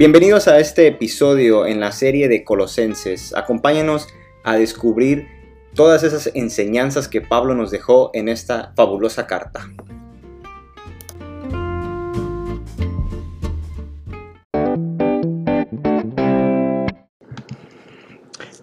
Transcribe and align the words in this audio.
Bienvenidos 0.00 0.48
a 0.48 0.58
este 0.58 0.86
episodio 0.86 1.66
en 1.66 1.78
la 1.78 1.92
serie 1.92 2.26
de 2.26 2.42
Colosenses. 2.42 3.36
Acompáñanos 3.36 4.08
a 4.44 4.56
descubrir 4.56 5.28
todas 5.74 6.04
esas 6.04 6.30
enseñanzas 6.32 7.06
que 7.06 7.20
Pablo 7.20 7.54
nos 7.54 7.70
dejó 7.70 8.10
en 8.14 8.30
esta 8.30 8.72
fabulosa 8.74 9.26
carta. 9.26 9.68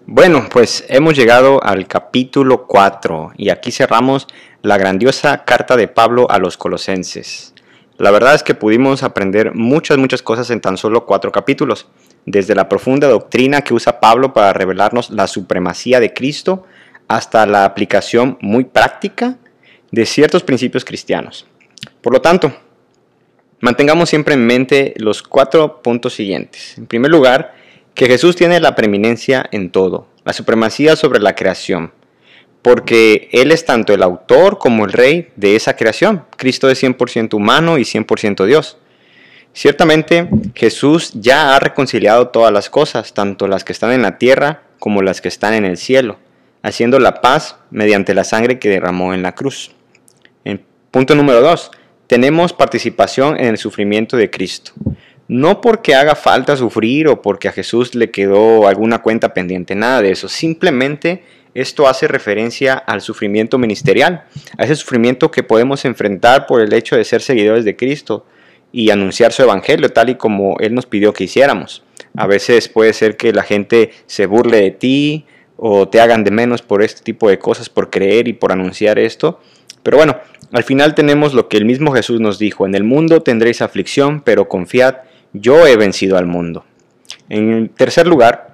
Bueno, 0.06 0.48
pues 0.50 0.84
hemos 0.88 1.14
llegado 1.14 1.62
al 1.62 1.86
capítulo 1.86 2.66
4 2.66 3.34
y 3.36 3.50
aquí 3.50 3.70
cerramos 3.70 4.26
la 4.62 4.76
grandiosa 4.76 5.44
carta 5.44 5.76
de 5.76 5.86
Pablo 5.86 6.28
a 6.28 6.38
los 6.40 6.56
colosenses. 6.56 7.54
La 7.98 8.12
verdad 8.12 8.36
es 8.36 8.44
que 8.44 8.54
pudimos 8.54 9.02
aprender 9.02 9.54
muchas, 9.56 9.98
muchas 9.98 10.22
cosas 10.22 10.50
en 10.50 10.60
tan 10.60 10.76
solo 10.76 11.04
cuatro 11.04 11.32
capítulos, 11.32 11.88
desde 12.26 12.54
la 12.54 12.68
profunda 12.68 13.08
doctrina 13.08 13.62
que 13.62 13.74
usa 13.74 13.98
Pablo 13.98 14.32
para 14.32 14.52
revelarnos 14.52 15.10
la 15.10 15.26
supremacía 15.26 15.98
de 15.98 16.14
Cristo 16.14 16.64
hasta 17.08 17.44
la 17.44 17.64
aplicación 17.64 18.38
muy 18.40 18.64
práctica 18.64 19.36
de 19.90 20.06
ciertos 20.06 20.44
principios 20.44 20.84
cristianos. 20.84 21.46
Por 22.00 22.12
lo 22.12 22.20
tanto, 22.20 22.52
mantengamos 23.60 24.08
siempre 24.08 24.34
en 24.34 24.46
mente 24.46 24.94
los 24.96 25.24
cuatro 25.24 25.82
puntos 25.82 26.14
siguientes. 26.14 26.78
En 26.78 26.86
primer 26.86 27.10
lugar, 27.10 27.54
que 27.94 28.06
Jesús 28.06 28.36
tiene 28.36 28.60
la 28.60 28.76
preeminencia 28.76 29.48
en 29.50 29.70
todo, 29.70 30.06
la 30.24 30.32
supremacía 30.32 30.94
sobre 30.94 31.18
la 31.18 31.34
creación 31.34 31.92
porque 32.68 33.30
Él 33.32 33.50
es 33.50 33.64
tanto 33.64 33.94
el 33.94 34.02
autor 34.02 34.58
como 34.58 34.84
el 34.84 34.92
rey 34.92 35.30
de 35.36 35.56
esa 35.56 35.74
creación. 35.74 36.26
Cristo 36.36 36.68
es 36.68 36.82
100% 36.82 37.32
humano 37.32 37.78
y 37.78 37.84
100% 37.84 38.44
Dios. 38.44 38.76
Ciertamente 39.54 40.28
Jesús 40.54 41.12
ya 41.14 41.56
ha 41.56 41.60
reconciliado 41.60 42.28
todas 42.28 42.52
las 42.52 42.68
cosas, 42.68 43.14
tanto 43.14 43.48
las 43.48 43.64
que 43.64 43.72
están 43.72 43.92
en 43.92 44.02
la 44.02 44.18
tierra 44.18 44.64
como 44.80 45.00
las 45.00 45.22
que 45.22 45.28
están 45.28 45.54
en 45.54 45.64
el 45.64 45.78
cielo, 45.78 46.18
haciendo 46.62 46.98
la 46.98 47.22
paz 47.22 47.56
mediante 47.70 48.12
la 48.12 48.24
sangre 48.24 48.58
que 48.58 48.68
derramó 48.68 49.14
en 49.14 49.22
la 49.22 49.34
cruz. 49.34 49.70
En 50.44 50.62
punto 50.90 51.14
número 51.14 51.40
2. 51.40 51.70
Tenemos 52.06 52.52
participación 52.52 53.40
en 53.40 53.46
el 53.46 53.56
sufrimiento 53.56 54.18
de 54.18 54.28
Cristo. 54.28 54.72
No 55.26 55.62
porque 55.62 55.94
haga 55.94 56.14
falta 56.14 56.54
sufrir 56.54 57.08
o 57.08 57.22
porque 57.22 57.48
a 57.48 57.52
Jesús 57.52 57.94
le 57.94 58.10
quedó 58.10 58.68
alguna 58.68 58.98
cuenta 58.98 59.32
pendiente, 59.32 59.74
nada 59.74 60.02
de 60.02 60.10
eso. 60.10 60.28
Simplemente 60.28 61.22
esto 61.60 61.88
hace 61.88 62.08
referencia 62.08 62.74
al 62.74 63.00
sufrimiento 63.00 63.58
ministerial, 63.58 64.24
a 64.56 64.64
ese 64.64 64.76
sufrimiento 64.76 65.30
que 65.30 65.42
podemos 65.42 65.84
enfrentar 65.84 66.46
por 66.46 66.60
el 66.60 66.72
hecho 66.72 66.96
de 66.96 67.04
ser 67.04 67.22
seguidores 67.22 67.64
de 67.64 67.76
Cristo 67.76 68.26
y 68.72 68.90
anunciar 68.90 69.32
su 69.32 69.42
evangelio 69.42 69.90
tal 69.90 70.10
y 70.10 70.14
como 70.14 70.56
Él 70.60 70.74
nos 70.74 70.86
pidió 70.86 71.12
que 71.12 71.24
hiciéramos. 71.24 71.82
A 72.16 72.26
veces 72.26 72.68
puede 72.68 72.92
ser 72.92 73.16
que 73.16 73.32
la 73.32 73.42
gente 73.42 73.90
se 74.06 74.26
burle 74.26 74.60
de 74.60 74.70
ti 74.70 75.26
o 75.56 75.88
te 75.88 76.00
hagan 76.00 76.24
de 76.24 76.30
menos 76.30 76.62
por 76.62 76.82
este 76.82 77.02
tipo 77.02 77.28
de 77.28 77.38
cosas, 77.38 77.68
por 77.68 77.90
creer 77.90 78.28
y 78.28 78.32
por 78.32 78.52
anunciar 78.52 78.98
esto. 78.98 79.40
Pero 79.82 79.96
bueno, 79.96 80.16
al 80.52 80.64
final 80.64 80.94
tenemos 80.94 81.34
lo 81.34 81.48
que 81.48 81.56
el 81.56 81.64
mismo 81.64 81.92
Jesús 81.92 82.20
nos 82.20 82.38
dijo, 82.38 82.66
en 82.66 82.74
el 82.74 82.84
mundo 82.84 83.22
tendréis 83.22 83.62
aflicción, 83.62 84.20
pero 84.20 84.48
confiad, 84.48 84.96
yo 85.32 85.66
he 85.66 85.76
vencido 85.76 86.16
al 86.16 86.26
mundo. 86.26 86.64
En 87.28 87.68
tercer 87.68 88.06
lugar, 88.06 88.47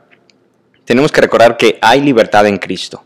tenemos 0.84 1.12
que 1.12 1.20
recordar 1.20 1.56
que 1.56 1.78
hay 1.80 2.00
libertad 2.00 2.46
en 2.46 2.58
Cristo. 2.58 3.04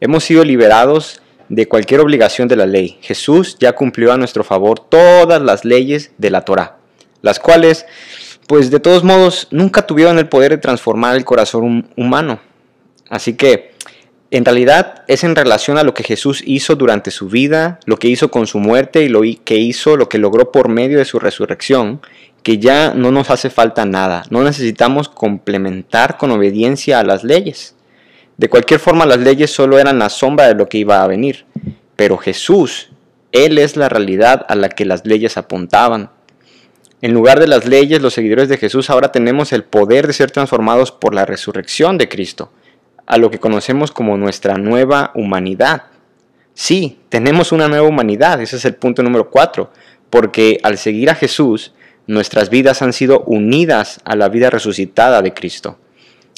Hemos 0.00 0.24
sido 0.24 0.44
liberados 0.44 1.20
de 1.48 1.66
cualquier 1.66 2.00
obligación 2.00 2.48
de 2.48 2.56
la 2.56 2.66
ley. 2.66 2.98
Jesús 3.00 3.56
ya 3.58 3.72
cumplió 3.72 4.12
a 4.12 4.16
nuestro 4.16 4.44
favor 4.44 4.80
todas 4.80 5.40
las 5.42 5.64
leyes 5.64 6.12
de 6.18 6.30
la 6.30 6.44
Torah, 6.44 6.76
las 7.22 7.38
cuales, 7.40 7.86
pues 8.46 8.70
de 8.70 8.80
todos 8.80 9.04
modos, 9.04 9.48
nunca 9.50 9.86
tuvieron 9.86 10.18
el 10.18 10.28
poder 10.28 10.52
de 10.52 10.58
transformar 10.58 11.16
el 11.16 11.24
corazón 11.24 11.90
humano. 11.96 12.40
Así 13.08 13.34
que, 13.34 13.72
en 14.30 14.44
realidad, 14.44 15.04
es 15.08 15.24
en 15.24 15.34
relación 15.34 15.78
a 15.78 15.84
lo 15.84 15.94
que 15.94 16.02
Jesús 16.02 16.42
hizo 16.44 16.76
durante 16.76 17.10
su 17.10 17.28
vida, 17.28 17.80
lo 17.86 17.96
que 17.96 18.08
hizo 18.08 18.30
con 18.30 18.46
su 18.46 18.58
muerte 18.58 19.02
y 19.02 19.08
lo 19.08 19.22
que 19.44 19.56
hizo, 19.56 19.96
lo 19.96 20.10
que 20.10 20.18
logró 20.18 20.52
por 20.52 20.68
medio 20.68 20.98
de 20.98 21.06
su 21.06 21.18
resurrección, 21.18 22.02
que 22.48 22.56
ya 22.56 22.94
no 22.94 23.10
nos 23.12 23.28
hace 23.28 23.50
falta 23.50 23.84
nada, 23.84 24.22
no 24.30 24.42
necesitamos 24.42 25.10
complementar 25.10 26.16
con 26.16 26.30
obediencia 26.30 26.98
a 26.98 27.04
las 27.04 27.22
leyes. 27.22 27.76
De 28.38 28.48
cualquier 28.48 28.80
forma, 28.80 29.04
las 29.04 29.18
leyes 29.18 29.50
solo 29.50 29.78
eran 29.78 29.98
la 29.98 30.08
sombra 30.08 30.48
de 30.48 30.54
lo 30.54 30.66
que 30.66 30.78
iba 30.78 31.02
a 31.02 31.06
venir, 31.06 31.44
pero 31.94 32.16
Jesús, 32.16 32.88
Él 33.32 33.58
es 33.58 33.76
la 33.76 33.90
realidad 33.90 34.46
a 34.48 34.54
la 34.54 34.70
que 34.70 34.86
las 34.86 35.04
leyes 35.04 35.36
apuntaban. 35.36 36.08
En 37.02 37.12
lugar 37.12 37.38
de 37.38 37.48
las 37.48 37.66
leyes, 37.66 38.00
los 38.00 38.14
seguidores 38.14 38.48
de 38.48 38.56
Jesús 38.56 38.88
ahora 38.88 39.12
tenemos 39.12 39.52
el 39.52 39.64
poder 39.64 40.06
de 40.06 40.14
ser 40.14 40.30
transformados 40.30 40.90
por 40.90 41.14
la 41.14 41.26
resurrección 41.26 41.98
de 41.98 42.08
Cristo, 42.08 42.50
a 43.04 43.18
lo 43.18 43.30
que 43.30 43.40
conocemos 43.40 43.92
como 43.92 44.16
nuestra 44.16 44.56
nueva 44.56 45.12
humanidad. 45.14 45.82
Sí, 46.54 46.98
tenemos 47.10 47.52
una 47.52 47.68
nueva 47.68 47.86
humanidad, 47.86 48.40
ese 48.40 48.56
es 48.56 48.64
el 48.64 48.74
punto 48.74 49.02
número 49.02 49.28
cuatro, 49.28 49.70
porque 50.08 50.60
al 50.62 50.78
seguir 50.78 51.10
a 51.10 51.14
Jesús, 51.14 51.74
nuestras 52.08 52.48
vidas 52.48 52.82
han 52.82 52.92
sido 52.92 53.20
unidas 53.26 54.00
a 54.04 54.16
la 54.16 54.28
vida 54.28 54.50
resucitada 54.50 55.22
de 55.22 55.34
Cristo. 55.34 55.78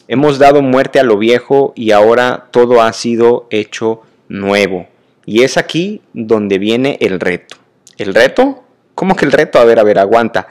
Hemos 0.09 0.41
dado 0.41 0.63
muerte 0.63 0.99
a 0.99 1.05
lo 1.05 1.17
viejo 1.17 1.73
y 1.77 1.93
ahora 1.93 2.49
todo 2.51 2.83
ha 2.83 2.93
sido 2.93 3.47
hecho 3.51 4.03
nuevo. 4.29 4.89
Y 5.25 5.45
es 5.45 5.57
aquí 5.57 6.03
donde 6.13 6.59
viene 6.59 6.99
el 7.01 7.21
reto. 7.21 7.57
¿El 7.97 8.15
reto? 8.15 8.65
¿Cómo 8.97 9.15
que 9.15 9.25
el 9.25 9.33
reto? 9.33 9.61
A 9.61 9.65
ver, 9.65 9.79
a 9.79 9.85
ver, 9.85 10.01
aguanta. 10.01 10.49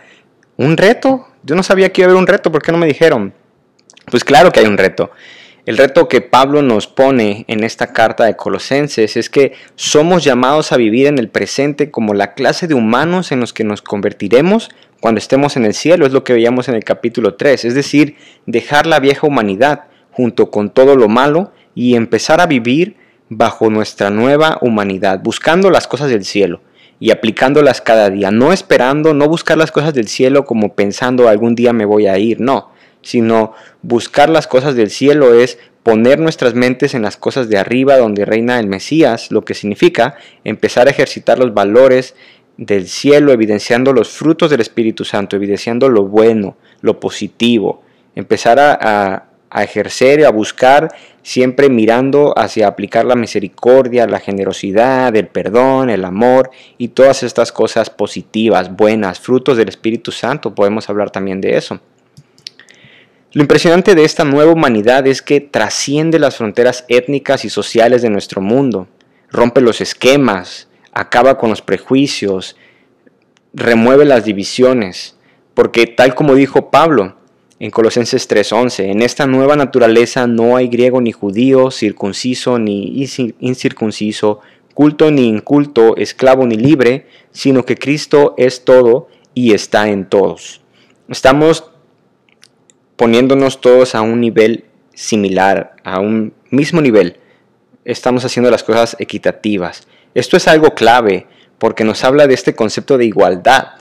¿Un 0.55 0.77
reto? 0.77 1.27
Yo 1.43 1.55
no 1.55 1.63
sabía 1.63 1.91
que 1.91 2.01
iba 2.01 2.07
a 2.07 2.11
haber 2.11 2.21
un 2.21 2.27
reto, 2.27 2.49
¿por 2.51 2.61
qué 2.61 2.71
no 2.71 2.77
me 2.77 2.87
dijeron? 2.87 3.33
Pues 4.09 4.23
claro 4.23 4.53
que 4.53 4.61
hay 4.61 4.67
un 4.67 4.77
reto. 4.77 5.11
El 5.65 5.77
reto 5.77 6.07
que 6.07 6.21
Pablo 6.21 6.61
nos 6.61 6.87
pone 6.87 7.43
en 7.47 7.65
esta 7.65 7.91
carta 7.91 8.23
de 8.23 8.37
Colosenses 8.37 9.17
es 9.17 9.29
que 9.29 9.53
somos 9.75 10.23
llamados 10.23 10.71
a 10.71 10.77
vivir 10.77 11.07
en 11.07 11.19
el 11.19 11.27
presente 11.27 11.91
como 11.91 12.13
la 12.13 12.33
clase 12.33 12.67
de 12.67 12.73
humanos 12.73 13.33
en 13.33 13.41
los 13.41 13.51
que 13.51 13.65
nos 13.65 13.81
convertiremos 13.81 14.69
cuando 14.99 15.19
estemos 15.19 15.55
en 15.57 15.65
el 15.65 15.73
cielo, 15.73 16.05
es 16.05 16.11
lo 16.11 16.23
que 16.23 16.33
veíamos 16.33 16.67
en 16.67 16.75
el 16.75 16.83
capítulo 16.83 17.35
3, 17.35 17.65
es 17.65 17.73
decir, 17.73 18.15
dejar 18.45 18.85
la 18.85 18.99
vieja 18.99 19.27
humanidad 19.27 19.85
junto 20.11 20.51
con 20.51 20.69
todo 20.69 20.95
lo 20.95 21.07
malo 21.07 21.51
y 21.75 21.95
empezar 21.95 22.41
a 22.41 22.47
vivir 22.47 22.97
bajo 23.29 23.69
nuestra 23.69 24.09
nueva 24.09 24.57
humanidad, 24.61 25.21
buscando 25.23 25.69
las 25.69 25.87
cosas 25.87 26.09
del 26.09 26.25
cielo 26.25 26.61
y 26.99 27.11
aplicándolas 27.11 27.79
cada 27.81 28.09
día, 28.09 28.31
no 28.31 28.51
esperando, 28.51 29.13
no 29.13 29.27
buscar 29.29 29.57
las 29.57 29.71
cosas 29.71 29.93
del 29.93 30.07
cielo 30.07 30.45
como 30.45 30.75
pensando 30.75 31.29
algún 31.29 31.55
día 31.55 31.71
me 31.71 31.85
voy 31.85 32.07
a 32.07 32.17
ir, 32.17 32.41
no, 32.41 32.71
sino 33.01 33.53
buscar 33.81 34.29
las 34.29 34.47
cosas 34.47 34.75
del 34.75 34.89
cielo 34.89 35.33
es 35.33 35.59
poner 35.83 36.19
nuestras 36.19 36.55
mentes 36.55 36.93
en 36.93 37.01
las 37.01 37.15
cosas 37.15 37.47
de 37.47 37.57
arriba 37.57 37.97
donde 37.97 38.25
reina 38.25 38.59
el 38.59 38.67
Mesías, 38.67 39.31
lo 39.31 39.45
que 39.45 39.53
significa 39.53 40.17
empezar 40.43 40.87
a 40.87 40.91
ejercitar 40.91 41.39
los 41.39 41.53
valores 41.53 42.15
del 42.59 42.89
cielo, 42.89 43.31
evidenciando 43.31 43.93
los 43.93 44.09
frutos 44.09 44.49
del 44.49 44.59
Espíritu 44.59 45.05
Santo, 45.05 45.37
evidenciando 45.37 45.87
lo 45.87 46.03
bueno, 46.05 46.57
lo 46.81 46.99
positivo, 46.99 47.81
empezar 48.15 48.59
a, 48.59 49.29
a, 49.49 49.63
ejercer, 49.63 50.25
a 50.25 50.29
buscar, 50.29 50.93
siempre 51.23 51.69
mirando 51.69 52.37
hacia 52.37 52.67
aplicar 52.67 53.05
la 53.05 53.15
misericordia, 53.15 54.07
la 54.07 54.19
generosidad, 54.19 55.15
el 55.15 55.27
perdón, 55.27 55.89
el 55.89 56.03
amor 56.03 56.51
y 56.77 56.89
todas 56.89 57.23
estas 57.23 57.53
cosas 57.53 57.89
positivas, 57.89 58.75
buenas, 58.75 59.21
frutos 59.21 59.55
del 59.55 59.69
Espíritu 59.69 60.11
Santo, 60.11 60.53
podemos 60.53 60.89
hablar 60.89 61.11
también 61.11 61.39
de 61.39 61.55
eso. 61.55 61.79
Lo 63.31 63.41
impresionante 63.41 63.95
de 63.95 64.03
esta 64.03 64.25
nueva 64.25 64.51
humanidad 64.51 65.07
es 65.07 65.21
que 65.21 65.39
trasciende 65.39 66.19
las 66.19 66.35
fronteras 66.35 66.83
étnicas 66.89 67.45
y 67.45 67.49
sociales 67.49 68.01
de 68.01 68.09
nuestro 68.09 68.41
mundo, 68.41 68.89
rompe 69.31 69.61
los 69.61 69.79
esquemas, 69.79 70.68
acaba 70.93 71.37
con 71.37 71.49
los 71.49 71.61
prejuicios, 71.61 72.55
remueve 73.53 74.05
las 74.05 74.25
divisiones, 74.25 75.17
porque 75.53 75.87
tal 75.87 76.15
como 76.15 76.35
dijo 76.35 76.69
Pablo 76.69 77.15
en 77.59 77.71
Colosenses 77.71 78.27
3:11, 78.27 78.91
en 78.91 79.01
esta 79.01 79.27
nueva 79.27 79.55
naturaleza 79.55 80.27
no 80.27 80.55
hay 80.55 80.67
griego 80.67 81.01
ni 81.01 81.11
judío, 81.11 81.71
circunciso 81.71 82.57
ni 82.57 83.05
incircunciso, 83.39 84.39
culto 84.73 85.11
ni 85.11 85.27
inculto, 85.27 85.97
esclavo 85.97 86.45
ni 86.45 86.55
libre, 86.55 87.07
sino 87.31 87.65
que 87.65 87.75
Cristo 87.75 88.33
es 88.37 88.63
todo 88.63 89.09
y 89.33 89.53
está 89.53 89.89
en 89.89 90.07
todos. 90.07 90.61
Estamos 91.09 91.69
poniéndonos 92.95 93.61
todos 93.61 93.95
a 93.95 94.01
un 94.01 94.21
nivel 94.21 94.65
similar, 94.93 95.75
a 95.83 95.99
un 95.99 96.33
mismo 96.49 96.81
nivel. 96.81 97.17
Estamos 97.83 98.25
haciendo 98.25 98.51
las 98.51 98.63
cosas 98.63 98.95
equitativas. 98.99 99.87
Esto 100.15 100.37
es 100.37 100.47
algo 100.47 100.73
clave 100.73 101.27
porque 101.59 101.83
nos 101.83 102.03
habla 102.03 102.25
de 102.25 102.33
este 102.33 102.55
concepto 102.55 102.97
de 102.97 103.05
igualdad. 103.05 103.73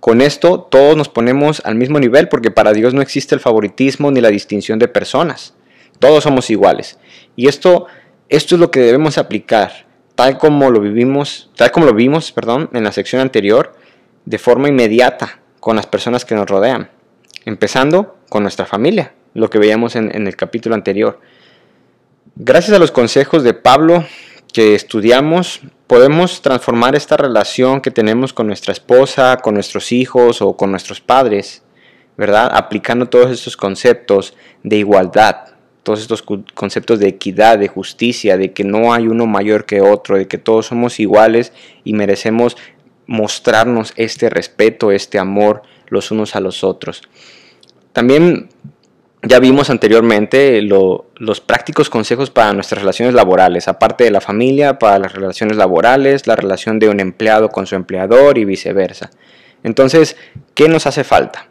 Con 0.00 0.20
esto 0.20 0.60
todos 0.60 0.96
nos 0.96 1.08
ponemos 1.08 1.62
al 1.64 1.74
mismo 1.74 1.98
nivel 1.98 2.28
porque 2.28 2.50
para 2.50 2.72
Dios 2.72 2.94
no 2.94 3.02
existe 3.02 3.34
el 3.34 3.40
favoritismo 3.40 4.10
ni 4.10 4.20
la 4.20 4.28
distinción 4.28 4.78
de 4.78 4.88
personas. 4.88 5.54
Todos 5.98 6.24
somos 6.24 6.50
iguales. 6.50 6.98
Y 7.36 7.48
esto, 7.48 7.86
esto 8.28 8.54
es 8.54 8.60
lo 8.60 8.70
que 8.70 8.80
debemos 8.80 9.18
aplicar, 9.18 9.86
tal 10.14 10.38
como 10.38 10.70
lo 10.70 10.80
vivimos, 10.80 11.50
tal 11.56 11.70
como 11.70 11.86
lo 11.86 11.94
vimos, 11.94 12.32
perdón, 12.32 12.70
en 12.72 12.84
la 12.84 12.92
sección 12.92 13.20
anterior, 13.20 13.74
de 14.24 14.38
forma 14.38 14.68
inmediata 14.68 15.40
con 15.60 15.76
las 15.76 15.86
personas 15.86 16.24
que 16.24 16.34
nos 16.34 16.48
rodean. 16.48 16.90
empezando 17.44 18.18
con 18.28 18.42
nuestra 18.42 18.66
familia, 18.66 19.14
lo 19.34 19.50
que 19.50 19.58
veíamos 19.58 19.96
en, 19.96 20.14
en 20.14 20.26
el 20.28 20.36
capítulo 20.36 20.74
anterior. 20.74 21.20
Gracias 22.36 22.74
a 22.74 22.78
los 22.78 22.92
consejos 22.92 23.42
de 23.42 23.52
Pablo 23.52 24.04
que 24.52 24.74
estudiamos, 24.74 25.60
podemos 25.86 26.42
transformar 26.42 26.94
esta 26.94 27.16
relación 27.16 27.80
que 27.80 27.90
tenemos 27.90 28.32
con 28.32 28.46
nuestra 28.46 28.72
esposa, 28.72 29.38
con 29.38 29.54
nuestros 29.54 29.92
hijos 29.92 30.42
o 30.42 30.56
con 30.56 30.70
nuestros 30.70 31.00
padres, 31.00 31.62
¿verdad? 32.16 32.50
Aplicando 32.54 33.08
todos 33.08 33.30
estos 33.30 33.56
conceptos 33.56 34.34
de 34.62 34.76
igualdad, 34.76 35.36
todos 35.82 36.00
estos 36.00 36.22
conceptos 36.54 36.98
de 37.00 37.08
equidad, 37.08 37.58
de 37.58 37.68
justicia, 37.68 38.36
de 38.36 38.52
que 38.52 38.64
no 38.64 38.92
hay 38.92 39.08
uno 39.08 39.26
mayor 39.26 39.64
que 39.64 39.80
otro, 39.80 40.16
de 40.16 40.28
que 40.28 40.38
todos 40.38 40.66
somos 40.66 41.00
iguales 41.00 41.52
y 41.82 41.94
merecemos 41.94 42.56
mostrarnos 43.06 43.92
este 43.96 44.30
respeto, 44.30 44.92
este 44.92 45.18
amor 45.18 45.62
los 45.88 46.10
unos 46.10 46.36
a 46.36 46.40
los 46.40 46.62
otros. 46.62 47.02
También 47.92 48.48
ya 49.22 49.38
vimos 49.38 49.70
anteriormente 49.70 50.60
los 50.62 51.40
prácticos 51.40 51.88
consejos 51.88 52.30
para 52.30 52.52
nuestras 52.52 52.80
relaciones 52.80 53.14
laborales, 53.14 53.68
aparte 53.68 54.04
de 54.04 54.10
la 54.10 54.20
familia, 54.20 54.78
para 54.78 54.98
las 54.98 55.12
relaciones 55.12 55.56
laborales, 55.56 56.26
la 56.26 56.34
relación 56.34 56.78
de 56.80 56.88
un 56.88 56.98
empleado 56.98 57.48
con 57.48 57.66
su 57.66 57.76
empleador 57.76 58.36
y 58.36 58.44
viceversa. 58.44 59.10
Entonces, 59.62 60.16
¿qué 60.54 60.68
nos 60.68 60.86
hace 60.88 61.04
falta? 61.04 61.46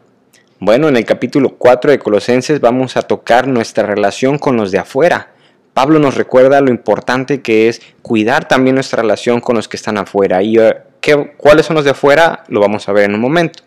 Bueno, 0.58 0.88
en 0.88 0.96
el 0.96 1.06
capítulo 1.06 1.56
4 1.56 1.90
de 1.90 1.98
Colosenses 1.98 2.60
vamos 2.60 2.96
a 2.98 3.02
tocar 3.02 3.48
nuestra 3.48 3.86
relación 3.86 4.38
con 4.38 4.56
los 4.56 4.70
de 4.70 4.78
afuera. 4.78 5.32
Pablo 5.72 5.98
nos 5.98 6.16
recuerda 6.16 6.60
lo 6.60 6.70
importante 6.70 7.40
que 7.40 7.68
es 7.68 7.80
cuidar 8.02 8.46
también 8.46 8.74
nuestra 8.74 9.00
relación 9.00 9.40
con 9.40 9.56
los 9.56 9.66
que 9.66 9.78
están 9.78 9.96
afuera. 9.96 10.42
¿Y 10.42 10.58
eh, 10.58 10.76
¿qué, 11.00 11.32
cuáles 11.38 11.64
son 11.64 11.76
los 11.76 11.84
de 11.86 11.92
afuera? 11.92 12.44
Lo 12.48 12.60
vamos 12.60 12.86
a 12.88 12.92
ver 12.92 13.06
en 13.06 13.14
un 13.14 13.20
momento. 13.22 13.62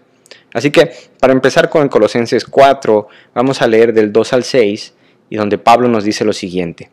Así 0.56 0.72
que, 0.72 0.90
para 1.19 1.34
empezar 1.34 1.69
con 1.69 1.90
Colosenses 1.90 2.46
4, 2.46 3.10
vamos 3.34 3.62
a 3.62 3.68
leer 3.68 3.92
del 3.92 4.13
2 4.13 4.31
al 4.31 4.46
6 4.46 4.94
y 5.30 5.36
donde 5.36 5.57
Pablo 5.57 5.90
nos 5.90 6.06
dice 6.06 6.24
lo 6.24 6.31
siguiente. 6.31 6.90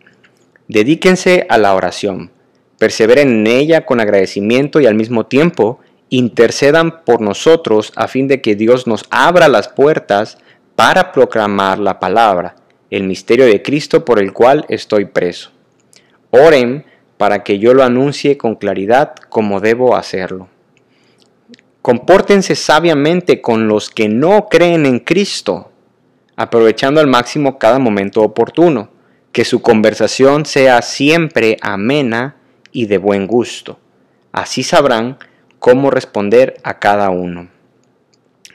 Dedíquense 0.66 1.46
a 1.48 1.58
la 1.58 1.76
oración, 1.76 2.32
perseveren 2.78 3.28
en 3.28 3.46
ella 3.46 3.86
con 3.86 4.00
agradecimiento 4.00 4.80
y 4.80 4.86
al 4.86 4.96
mismo 4.96 5.26
tiempo 5.26 5.78
intercedan 6.08 7.04
por 7.04 7.20
nosotros 7.20 7.92
a 7.94 8.08
fin 8.08 8.26
de 8.26 8.42
que 8.42 8.56
Dios 8.56 8.88
nos 8.88 9.04
abra 9.10 9.46
las 9.46 9.68
puertas 9.68 10.38
para 10.74 11.12
proclamar 11.12 11.78
la 11.78 12.00
palabra, 12.00 12.56
el 12.90 13.04
misterio 13.04 13.46
de 13.46 13.62
Cristo 13.62 14.04
por 14.04 14.18
el 14.18 14.32
cual 14.32 14.66
estoy 14.70 15.04
preso. 15.04 15.52
Oren 16.30 16.84
para 17.16 17.44
que 17.44 17.60
yo 17.60 17.74
lo 17.74 17.84
anuncie 17.84 18.36
con 18.36 18.56
claridad 18.56 19.14
como 19.28 19.60
debo 19.60 19.94
hacerlo. 19.94 20.48
Compórtense 21.82 22.54
sabiamente 22.54 23.40
con 23.40 23.66
los 23.66 23.90
que 23.90 24.08
no 24.08 24.48
creen 24.48 24.86
en 24.86 25.00
Cristo, 25.00 25.72
aprovechando 26.36 27.00
al 27.00 27.08
máximo 27.08 27.58
cada 27.58 27.80
momento 27.80 28.22
oportuno, 28.22 28.90
que 29.32 29.44
su 29.44 29.62
conversación 29.62 30.46
sea 30.46 30.80
siempre 30.82 31.56
amena 31.60 32.36
y 32.70 32.86
de 32.86 32.98
buen 32.98 33.26
gusto. 33.26 33.80
Así 34.30 34.62
sabrán 34.62 35.18
cómo 35.58 35.90
responder 35.90 36.56
a 36.62 36.78
cada 36.78 37.10
uno. 37.10 37.48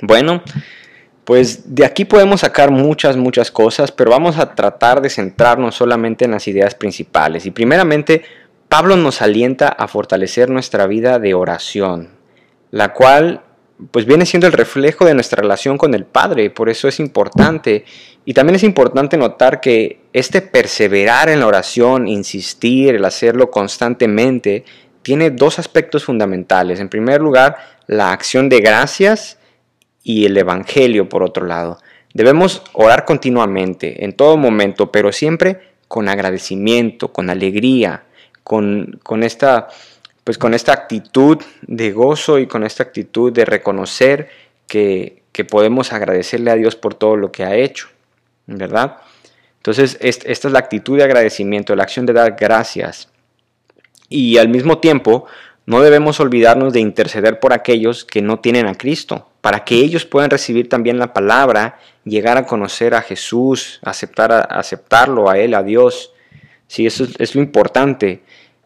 Bueno, 0.01 0.41
pues 1.25 1.75
de 1.75 1.83
aquí 1.83 2.05
podemos 2.05 2.41
sacar 2.41 2.71
muchas, 2.71 3.17
muchas 3.17 3.51
cosas, 3.51 3.91
pero 3.91 4.11
vamos 4.11 4.37
a 4.37 4.55
tratar 4.55 5.01
de 5.01 5.09
centrarnos 5.09 5.75
solamente 5.75 6.23
en 6.23 6.31
las 6.31 6.47
ideas 6.47 6.75
principales. 6.75 7.45
Y 7.45 7.51
primeramente, 7.51 8.23
Pablo 8.69 8.95
nos 8.95 9.21
alienta 9.21 9.67
a 9.67 9.89
fortalecer 9.89 10.49
nuestra 10.49 10.87
vida 10.87 11.19
de 11.19 11.33
oración, 11.33 12.16
la 12.71 12.93
cual 12.93 13.43
pues 13.91 14.05
viene 14.05 14.25
siendo 14.25 14.47
el 14.47 14.53
reflejo 14.53 15.05
de 15.05 15.13
nuestra 15.13 15.41
relación 15.41 15.77
con 15.77 15.93
el 15.93 16.05
Padre, 16.05 16.49
por 16.49 16.69
eso 16.69 16.87
es 16.87 16.99
importante. 16.99 17.85
Y 18.25 18.33
también 18.33 18.55
es 18.55 18.63
importante 18.63 19.17
notar 19.17 19.61
que 19.61 20.01
este 20.13 20.41
perseverar 20.41 21.29
en 21.29 21.39
la 21.39 21.47
oración, 21.47 22.07
insistir, 22.07 22.95
el 22.95 23.05
hacerlo 23.05 23.51
constantemente, 23.51 24.65
tiene 25.03 25.29
dos 25.29 25.59
aspectos 25.59 26.03
fundamentales. 26.03 26.79
En 26.79 26.89
primer 26.89 27.21
lugar, 27.21 27.57
la 27.85 28.11
acción 28.11 28.49
de 28.49 28.59
gracias 28.59 29.37
y 30.03 30.25
el 30.25 30.37
Evangelio, 30.37 31.07
por 31.07 31.23
otro 31.23 31.45
lado. 31.45 31.77
Debemos 32.13 32.63
orar 32.73 33.05
continuamente, 33.05 34.03
en 34.03 34.13
todo 34.13 34.37
momento, 34.37 34.91
pero 34.91 35.11
siempre 35.11 35.59
con 35.87 36.09
agradecimiento, 36.09 37.13
con 37.13 37.29
alegría, 37.29 38.03
con, 38.43 39.23
esta, 39.23 39.67
pues 40.27 40.37
con 40.37 40.53
esta 40.53 40.73
actitud 40.73 41.37
de 41.61 41.93
gozo 41.93 42.37
y 42.37 42.47
con 42.47 42.65
esta 42.65 42.83
actitud 42.83 43.31
de 43.31 43.45
reconocer 43.45 44.27
que, 44.67 45.23
que 45.31 45.45
podemos 45.45 45.93
agradecerle 45.93 46.51
a 46.51 46.55
Dios 46.55 46.75
por 46.75 46.95
todo 46.95 47.15
lo 47.15 47.31
que 47.31 47.45
ha 47.45 47.55
hecho, 47.55 47.87
¿verdad? 48.45 48.97
Entonces, 49.55 49.97
esta 50.01 50.29
es 50.29 50.51
la 50.51 50.59
actitud 50.59 50.97
de 50.97 51.05
agradecimiento, 51.05 51.77
la 51.77 51.83
acción 51.83 52.05
de 52.05 52.11
dar 52.11 52.35
gracias. 52.37 53.07
Y 54.09 54.37
al 54.37 54.49
mismo 54.49 54.79
tiempo, 54.79 55.27
no 55.65 55.79
debemos 55.79 56.19
olvidarnos 56.19 56.73
de 56.73 56.81
interceder 56.81 57.39
por 57.39 57.53
aquellos 57.53 58.03
que 58.03 58.21
no 58.21 58.41
tienen 58.41 58.67
a 58.67 58.75
Cristo, 58.75 59.29
para 59.39 59.63
que 59.63 59.75
ellos 59.75 60.03
puedan 60.03 60.29
recibir 60.29 60.67
también 60.67 60.99
la 60.99 61.13
palabra, 61.13 61.79
llegar 62.03 62.37
a 62.37 62.45
conocer 62.45 62.95
a 62.95 63.01
Jesús, 63.01 63.79
aceptar 63.81 64.49
aceptarlo 64.51 65.29
a 65.29 65.37
Él, 65.37 65.53
a 65.53 65.63
Dios. 65.63 66.11
Sí, 66.67 66.85
eso 66.85 67.07
es, 67.17 67.33
lo 67.33 67.41
importante. 67.41 68.23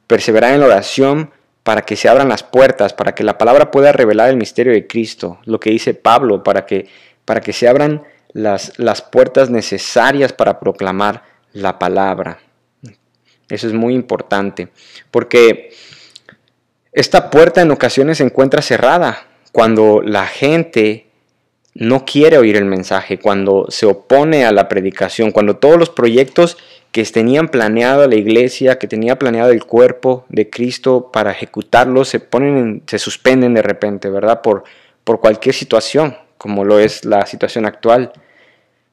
Perseverar 0.07 0.55
en 0.55 0.61
la 0.61 0.65
oración 0.65 1.29
para 1.63 1.83
que 1.83 1.95
se 1.95 2.09
abran 2.09 2.29
las 2.29 2.43
puertas, 2.43 2.93
para 2.93 3.13
que 3.13 3.23
la 3.23 3.37
palabra 3.37 3.71
pueda 3.71 3.91
revelar 3.91 4.29
el 4.29 4.37
misterio 4.37 4.73
de 4.73 4.87
Cristo, 4.87 5.39
lo 5.45 5.59
que 5.59 5.69
dice 5.69 5.93
Pablo, 5.93 6.43
para 6.43 6.65
que, 6.65 6.87
para 7.25 7.41
que 7.41 7.53
se 7.53 7.67
abran 7.67 8.03
las, 8.33 8.77
las 8.79 9.01
puertas 9.01 9.49
necesarias 9.49 10.33
para 10.33 10.59
proclamar 10.59 11.23
la 11.53 11.77
palabra. 11.77 12.39
Eso 13.49 13.67
es 13.67 13.73
muy 13.73 13.93
importante, 13.93 14.69
porque 15.11 15.71
esta 16.93 17.29
puerta 17.29 17.61
en 17.61 17.71
ocasiones 17.71 18.17
se 18.17 18.23
encuentra 18.23 18.61
cerrada 18.61 19.27
cuando 19.51 20.01
la 20.01 20.25
gente 20.25 21.07
no 21.73 22.05
quiere 22.05 22.37
oír 22.37 22.57
el 22.57 22.65
mensaje, 22.65 23.19
cuando 23.19 23.67
se 23.69 23.85
opone 23.85 24.45
a 24.45 24.51
la 24.51 24.67
predicación, 24.67 25.31
cuando 25.31 25.57
todos 25.57 25.77
los 25.77 25.89
proyectos 25.89 26.57
que 26.91 27.05
tenían 27.05 27.47
planeado 27.47 28.07
la 28.07 28.15
iglesia, 28.15 28.77
que 28.77 28.87
tenía 28.87 29.17
planeado 29.17 29.51
el 29.51 29.63
cuerpo 29.63 30.25
de 30.29 30.49
Cristo 30.49 31.09
para 31.11 31.31
ejecutarlos, 31.31 32.09
se 32.09 32.19
ponen, 32.19 32.83
se 32.85 32.99
suspenden 32.99 33.53
de 33.53 33.61
repente, 33.61 34.09
¿verdad? 34.09 34.41
Por, 34.41 34.63
por 35.03 35.21
cualquier 35.21 35.55
situación, 35.55 36.17
como 36.37 36.65
lo 36.65 36.79
es 36.79 37.05
la 37.05 37.25
situación 37.25 37.65
actual. 37.65 38.11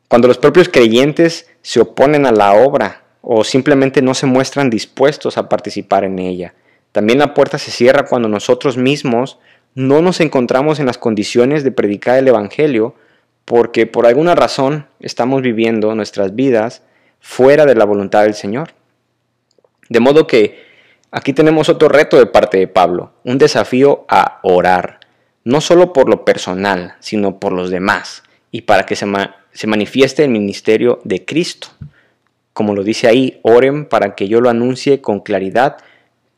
Cuando 0.06 0.28
los 0.28 0.38
propios 0.38 0.68
creyentes 0.68 1.50
se 1.60 1.80
oponen 1.80 2.24
a 2.24 2.32
la 2.32 2.54
obra 2.54 3.02
o 3.20 3.42
simplemente 3.42 4.00
no 4.00 4.14
se 4.14 4.26
muestran 4.26 4.70
dispuestos 4.70 5.36
a 5.36 5.48
participar 5.48 6.04
en 6.04 6.18
ella. 6.18 6.54
También 6.92 7.18
la 7.18 7.34
puerta 7.34 7.58
se 7.58 7.70
cierra 7.70 8.06
cuando 8.06 8.28
nosotros 8.28 8.76
mismos 8.76 9.38
no 9.74 10.02
nos 10.02 10.20
encontramos 10.20 10.80
en 10.80 10.86
las 10.86 10.98
condiciones 10.98 11.64
de 11.64 11.72
predicar 11.72 12.18
el 12.18 12.28
Evangelio 12.28 12.94
porque 13.44 13.86
por 13.86 14.06
alguna 14.06 14.34
razón 14.34 14.86
estamos 15.00 15.42
viviendo 15.42 15.94
nuestras 15.94 16.34
vidas 16.34 16.82
fuera 17.20 17.66
de 17.66 17.74
la 17.74 17.84
voluntad 17.84 18.24
del 18.24 18.34
Señor. 18.34 18.70
De 19.88 20.00
modo 20.00 20.26
que 20.26 20.64
aquí 21.10 21.32
tenemos 21.32 21.68
otro 21.68 21.88
reto 21.88 22.18
de 22.18 22.26
parte 22.26 22.58
de 22.58 22.68
Pablo, 22.68 23.12
un 23.24 23.38
desafío 23.38 24.04
a 24.08 24.40
orar, 24.42 25.00
no 25.44 25.60
solo 25.60 25.92
por 25.92 26.08
lo 26.08 26.24
personal, 26.24 26.96
sino 27.00 27.38
por 27.38 27.52
los 27.52 27.70
demás, 27.70 28.22
y 28.50 28.62
para 28.62 28.84
que 28.84 28.96
se, 28.96 29.06
manifieste 29.66 30.24
el 30.24 30.30
ministerio 30.30 31.00
de 31.04 31.24
Cristo 31.24 31.68
como 32.58 32.74
lo 32.74 32.82
dice 32.82 33.06
ahí, 33.06 33.38
oren 33.44 33.86
para 33.86 34.16
que 34.16 34.26
yo 34.26 34.40
lo 34.40 34.50
anuncie 34.50 35.00
con 35.00 35.20
claridad 35.20 35.76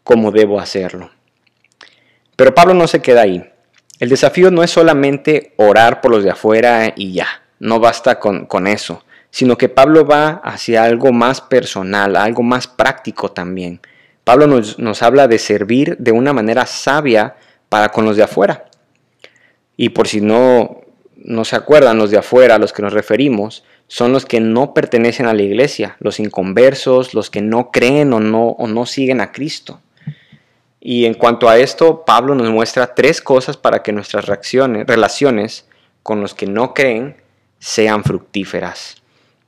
como 0.04 0.32
debo 0.32 0.60
hacerlo. 0.60 1.10
Pero 2.36 2.54
Pablo 2.54 2.74
no 2.74 2.86
se 2.88 3.00
queda 3.00 3.22
ahí. 3.22 3.50
El 4.00 4.10
desafío 4.10 4.50
no 4.50 4.62
es 4.62 4.70
solamente 4.70 5.54
orar 5.56 6.02
por 6.02 6.10
los 6.10 6.22
de 6.22 6.28
afuera 6.28 6.92
y 6.94 7.14
ya, 7.14 7.26
no 7.58 7.80
basta 7.80 8.20
con, 8.20 8.66
eso, 8.66 9.02
sino 9.30 9.56
que 9.56 9.68
Pablo 9.68 10.04
va 10.04 10.40
hacia 10.44 10.84
algo 10.84 11.12
más 11.12 11.40
personal, 11.40 12.16
algo 12.16 12.42
más 12.42 12.66
práctico 12.66 13.30
también. 13.30 13.80
Pablo 14.24 14.46
nos, 14.46 15.02
habla 15.02 15.28
de 15.28 15.38
servir 15.38 15.96
de 15.98 16.12
una 16.12 16.32
manera 16.32 16.66
sabia 16.66 17.36
para 17.68 17.88
con 17.88 18.04
los 18.04 18.16
de 18.16 18.22
afuera. 18.22 18.66
Y 19.76 19.90
por 19.90 20.08
si 20.08 20.20
no, 20.20 20.82
no 21.16 21.44
se 21.44 21.56
acuerdan 21.56 21.98
los 21.98 22.10
de 22.10 22.18
afuera 22.18 22.56
a 22.56 22.58
los 22.58 22.72
que 22.72 22.82
nos 22.82 22.92
referimos, 22.92 23.64
son 23.86 24.12
los 24.12 24.26
que 24.26 24.40
no 24.40 24.74
pertenecen 24.74 25.26
a 25.26 25.34
la 25.34 25.42
iglesia, 25.42 25.96
los 26.00 26.20
inconversos, 26.20 27.14
los 27.14 27.30
que 27.30 27.40
no 27.40 27.70
creen 27.72 28.12
o 28.12 28.20
no, 28.20 28.50
o 28.50 28.66
no 28.68 28.86
siguen 28.86 29.20
a 29.20 29.32
Cristo. 29.32 29.80
Y 30.80 31.06
en 31.06 31.14
cuanto 31.14 31.48
a 31.48 31.58
esto, 31.58 32.04
Pablo 32.04 32.34
nos 32.34 32.50
muestra 32.50 32.94
tres 32.94 33.20
cosas 33.20 33.56
para 33.56 33.82
que 33.82 33.92
nuestras 33.92 34.26
reacciones, 34.26 34.86
relaciones 34.86 35.66
con 36.02 36.20
los 36.20 36.34
que 36.34 36.46
no 36.46 36.72
creen 36.72 37.16
sean 37.58 38.04
fructíferas. 38.04 38.99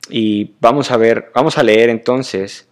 Y 0.08 0.52
vamos 0.60 0.90
a 0.90 0.96
ver, 0.96 1.30
vamos 1.34 1.58
a 1.58 1.62
leer 1.62 1.88
entonces 1.88 2.68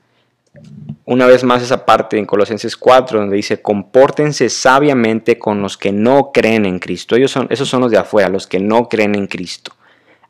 una 1.04 1.26
vez 1.26 1.44
más 1.44 1.62
esa 1.62 1.86
parte 1.86 2.18
en 2.18 2.26
Colosenses 2.26 2.76
4 2.76 3.20
donde 3.20 3.36
dice, 3.36 3.62
compórtense 3.62 4.48
sabiamente 4.48 5.38
con 5.38 5.62
los 5.62 5.76
que 5.76 5.92
no 5.92 6.32
creen 6.32 6.66
en 6.66 6.78
Cristo. 6.78 7.16
Ellos 7.16 7.30
son, 7.30 7.46
esos 7.50 7.68
son 7.68 7.80
los 7.82 7.90
de 7.90 7.98
afuera, 7.98 8.28
los 8.28 8.46
que 8.46 8.58
no 8.58 8.88
creen 8.88 9.14
en 9.14 9.26
Cristo 9.26 9.72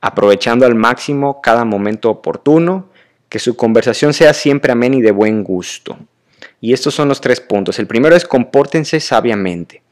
aprovechando 0.01 0.67
al 0.67 0.75
máximo 0.75 1.41
cada 1.41 1.65
momento 1.65 2.11
oportuno, 2.11 2.89
que 3.29 3.39
su 3.39 3.57
conversación 3.57 4.13
sea 4.13 4.35
siempre 4.35 4.73
amén 4.73 4.95
y 4.95 5.03
de 5.03 5.13
buen 5.13 5.45
gusto. 5.45 5.99
Y 6.61 6.73
estos 6.73 6.95
son 6.95 7.09
los 7.09 7.21
tres 7.21 7.41
puntos. 7.41 7.79
El 7.79 7.87
primero 7.87 8.17
es 8.17 8.25
compórtense 8.25 8.99
sabiamente. 9.01 9.83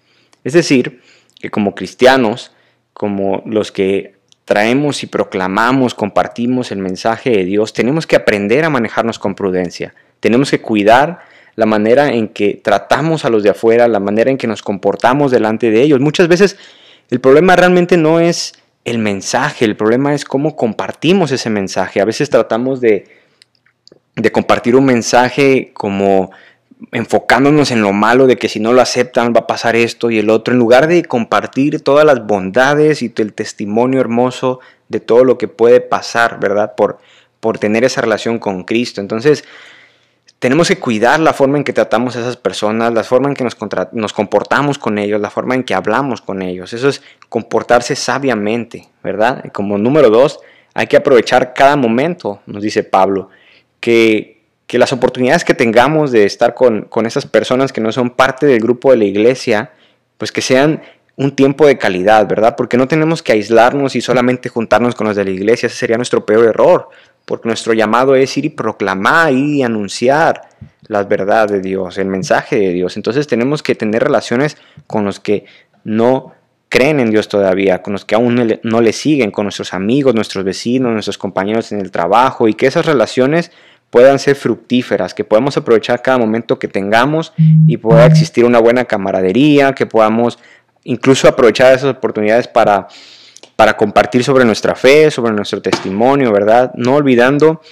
Es 0.45 0.55
decir, 0.55 1.03
que 1.39 1.51
como 1.51 1.75
cristianos, 1.75 2.53
como 2.93 3.43
los 3.47 3.71
que 3.71 4.17
traemos 4.49 5.03
y 5.03 5.07
proclamamos, 5.07 5.95
compartimos 5.95 6.73
el 6.73 6.79
mensaje 6.79 7.29
de 7.29 7.45
Dios, 7.45 7.75
tenemos 7.75 8.07
que 8.07 8.17
aprender 8.17 8.65
a 8.65 8.71
manejarnos 8.71 9.19
con 9.19 9.35
prudencia. 9.35 9.95
Tenemos 10.21 10.51
que 10.51 10.63
cuidar 10.63 11.19
la 11.55 11.67
manera 11.67 12.15
en 12.15 12.29
que 12.29 12.59
tratamos 12.65 13.27
a 13.27 13.29
los 13.29 13.43
de 13.43 13.51
afuera, 13.51 13.87
la 13.89 14.01
manera 14.01 14.31
en 14.31 14.39
que 14.39 14.47
nos 14.47 14.63
comportamos 14.63 15.31
delante 15.31 15.71
de 15.71 15.83
ellos. 15.83 16.01
Muchas 16.01 16.29
veces 16.29 16.57
el 17.11 17.21
problema 17.21 17.57
realmente 17.57 17.99
no 17.99 18.21
es 18.21 18.55
el 18.87 18.97
mensaje, 18.97 19.67
el 19.67 19.77
problema 19.77 20.15
es 20.15 20.25
cómo 20.25 20.57
compartimos 20.57 21.31
ese 21.31 21.51
mensaje. 21.51 22.01
A 22.01 22.07
veces 22.07 22.31
tratamos 22.31 22.81
de, 22.81 23.07
de 24.17 24.33
compartir 24.33 24.77
un 24.77 24.87
mensaje 24.87 25.73
como 25.75 26.31
enfocándonos 26.93 27.71
en 27.71 27.83
lo 27.83 27.93
malo 27.93 28.27
de 28.27 28.37
que 28.37 28.49
si 28.49 28.61
no 28.61 28.73
lo 28.73 28.81
aceptan 28.81 29.33
va 29.35 29.41
a 29.41 29.47
pasar 29.47 29.77
esto 29.77 30.11
y 30.11 30.19
el 30.19 30.31
otro, 30.31 30.55
en 30.55 30.59
lugar 30.59 30.87
de 30.87 31.05
compartir 31.05 31.83
todas 31.83 32.05
las 32.05 32.27
bondades 32.27 33.03
y 33.03 33.13
el 33.17 33.33
testimonio 33.33 34.01
hermoso 34.01 34.61
de 34.89 35.01
todo 35.01 35.25
lo 35.25 35.39
que 35.39 35.49
puede 35.49 35.81
pasar, 35.81 36.39
¿verdad? 36.41 36.75
Por, 36.77 36.99
por 37.41 37.59
tener 37.59 37.85
esa 37.85 38.01
relación 38.01 38.39
con 38.39 38.65
Cristo. 38.65 39.01
Entonces, 39.01 39.45
tenemos 40.39 40.69
que 40.69 40.79
cuidar 40.79 41.19
la 41.19 41.33
forma 41.33 41.59
en 41.59 41.65
que 41.65 41.73
tratamos 41.73 42.17
a 42.17 42.21
esas 42.21 42.37
personas, 42.37 42.95
la 42.95 43.03
forma 43.03 43.29
en 43.29 43.35
que 43.35 43.45
nos, 43.45 43.57
nos 43.93 44.13
comportamos 44.13 44.79
con 44.79 44.99
ellos, 44.99 45.21
la 45.21 45.31
forma 45.31 45.57
en 45.57 45.65
que 45.65 45.75
hablamos 45.75 46.23
con 46.23 46.43
ellos. 46.43 46.73
Eso 46.73 46.89
es 46.89 47.03
comportarse 47.29 47.97
sabiamente, 47.97 48.89
¿verdad? 49.03 49.45
Como 49.53 49.79
número 49.79 50.11
dos, 50.11 50.39
hay 50.75 50.87
que 50.87 50.97
aprovechar 50.97 51.55
cada 51.55 51.75
momento, 51.75 52.41
nos 52.47 52.63
dice 52.63 52.85
Pablo, 52.85 53.31
que 53.81 54.38
que 54.69 54.79
las 54.79 54.93
oportunidades 54.93 55.45
que 55.45 55.55
tengamos 55.55 56.13
de 56.13 56.25
estar 56.25 56.55
con, 56.55 56.83
con 56.83 57.07
esas 57.07 57.27
personas 57.27 57.73
que 57.73 57.81
no 57.81 57.91
son 57.91 58.11
parte 58.11 58.47
del 58.47 58.61
grupo 58.61 58.91
de 58.91 58.99
la 58.99 59.05
iglesia, 59.05 59.73
pues 60.19 60.31
que 60.31 60.43
sean 60.43 60.83
un 61.17 61.35
tiempo 61.35 61.67
de 61.67 61.79
calidad, 61.79 62.29
¿verdad? 62.29 62.55
Porque 62.55 62.77
no 62.77 62.87
tenemos 62.87 63.23
que 63.23 63.33
aislarnos 63.33 63.97
y 63.97 64.03
solamente 64.03 64.51
juntarnos 64.51 64.95
con 64.95 65.07
los 65.07 65.17
de 65.17 65.25
la 65.25 65.31
iglesia, 65.31 65.67
ese 65.69 65.77
sería 65.77 65.97
nuestro 65.97 66.27
peor 66.27 66.45
error, 66.45 66.91
porque 67.25 67.49
nuestro 67.49 67.73
llamado 67.73 68.15
es 68.15 68.37
ir 68.37 68.45
y 68.45 68.51
proclamar, 68.51 69.33
ir 69.33 69.57
y 69.57 69.63
anunciar 69.63 70.43
las 70.87 71.09
verdades 71.09 71.51
de 71.51 71.61
Dios, 71.61 71.97
el 71.97 72.07
mensaje 72.07 72.57
de 72.57 72.73
Dios. 72.75 72.97
Entonces 72.99 73.27
tenemos 73.27 73.63
que 73.63 73.75
tener 73.75 74.05
relaciones 74.05 74.59
con 74.87 75.07
los 75.07 75.19
que 75.19 75.47
no 75.83 76.35
creen 76.69 77.01
en 77.01 77.11
Dios 77.11 77.29
todavía, 77.29 77.83
con 77.83 77.95
los 77.95 78.05
que 78.05 78.15
aún 78.15 78.61
no 78.63 78.81
le 78.83 78.93
siguen, 78.93 79.31
con 79.31 79.47
nuestros 79.47 79.73
amigos, 79.73 80.15
nuestros 80.15 80.45
vecinos, 80.45 80.93
nuestros 80.93 81.17
compañeros 81.17 81.73
en 81.73 81.81
el 81.81 81.91
trabajo, 81.91 82.49
y 82.49 82.55
que 82.55 82.67
esas 82.67 82.85
relaciones 82.85 83.51
puedan 83.91 84.19
ser 84.19 84.37
fructíferas, 84.37 85.15
que 85.15 85.25
podamos 85.25 85.57
aprovechar 85.57 86.03
cada 86.03 86.19
momento 86.19 86.59
que 86.59 86.69
tengamos 86.69 87.33
y 87.67 87.77
pueda 87.79 88.07
existir 88.07 88.45
una 88.45 88.59
buena 88.59 88.85
camaradería, 88.85 89.73
que 89.73 89.87
podamos 89.87 90.39
incluso 90.85 91.29
aprovechar 91.29 91.75
esas 91.75 91.97
oportunidades 91.97 92.49
para, 92.49 92.89
para 93.57 93.77
compartir 93.77 94.25
sobre 94.25 94.45
nuestra 94.45 94.75
fe, 94.75 95.11
sobre 95.11 95.33
nuestro 95.33 95.63
testimonio, 95.63 96.33
¿verdad? 96.33 96.73
No 96.75 96.97
olvidando 96.97 97.63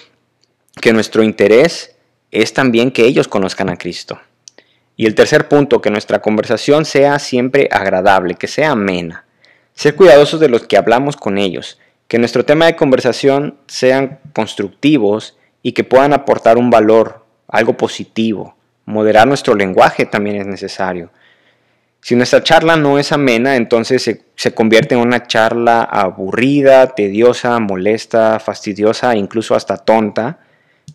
que 0.81 0.93
nuestro 0.93 1.23
interés 1.23 1.97
es 2.31 2.53
también 2.53 2.91
que 2.91 3.05
ellos 3.05 3.29
conozcan 3.29 3.69
a 3.69 3.77
Cristo. 3.77 4.21
Y 4.97 5.07
el 5.07 5.15
tercer 5.15 5.49
punto, 5.49 5.83
que 5.83 5.91
nuestra 5.91 6.21
conversación 6.21 6.87
sea 6.87 7.19
siempre 7.19 7.69
agradable, 7.71 8.35
que 8.35 8.47
sea 8.47 8.71
amena. 8.71 9.27
Ser 9.75 9.95
cuidadosos 9.95 10.41
de 10.41 10.49
los 10.49 10.67
que 10.67 10.79
hablamos 10.79 11.17
con 11.17 11.37
ellos, 11.37 11.79
que 12.09 12.19
nuestro 12.19 12.47
tema 12.47 12.65
de 12.65 12.77
conversación 12.77 13.59
sean 13.67 14.21
constructivos 14.33 15.36
y 15.67 15.73
que 15.73 15.83
puedan 15.83 16.13
aportar 16.13 16.59
un 16.59 16.71
valor, 16.71 17.25
algo 17.49 17.77
positivo. 17.77 18.55
Moderar 18.85 19.27
nuestro 19.27 19.53
lenguaje 19.53 20.07
también 20.07 20.37
es 20.37 20.47
necesario. 20.47 21.11
Si 22.01 22.15
nuestra 22.15 22.41
charla 22.41 22.77
no 22.77 23.01
es 23.01 23.11
amena, 23.11 23.57
entonces 23.57 24.21
se, 24.37 24.55
convierte 24.55 24.95
en 24.95 25.01
una 25.01 25.27
charla 25.27 25.83
aburrida, 25.83 26.95
tediosa, 26.95 27.59
molesta, 27.59 28.39
fastidiosa, 28.39 29.17
incluso 29.17 29.57
hasta 29.57 29.77
tonta, 29.77 30.39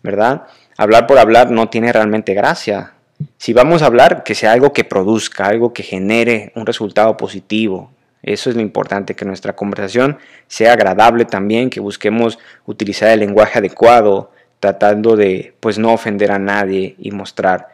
¿verdad? 0.02 0.44
Hablar 0.78 1.06
por 1.06 1.18
hablar 1.18 1.50
no 1.50 1.68
tiene 1.68 1.92
realmente 1.92 2.32
gracia. 2.32 2.94
Si 3.36 3.52
vamos 3.52 3.82
a 3.82 3.86
hablar, 3.86 4.24
que 4.24 4.34
sea 4.34 4.52
algo 4.52 4.72
que 4.72 4.84
produzca, 4.84 5.48
algo 5.48 5.74
que 5.74 5.82
genere 5.82 6.50
un 6.54 6.64
resultado 6.64 7.18
positivo. 7.18 7.90
Eso 8.22 8.48
es 8.48 8.56
lo 8.56 8.62
importante, 8.62 9.14
que 9.14 9.26
nuestra 9.26 9.54
conversación 9.54 10.16
sea 10.46 10.72
agradable 10.72 11.26
también, 11.26 11.68
que 11.68 11.80
busquemos 11.80 12.38
utilizar 12.64 13.10
el 13.10 13.20
lenguaje 13.20 13.58
adecuado, 13.58 14.31
tratando 14.62 15.16
de 15.16 15.54
pues 15.58 15.80
no 15.80 15.92
ofender 15.92 16.30
a 16.30 16.38
nadie 16.38 16.94
y 16.96 17.10
mostrar 17.10 17.70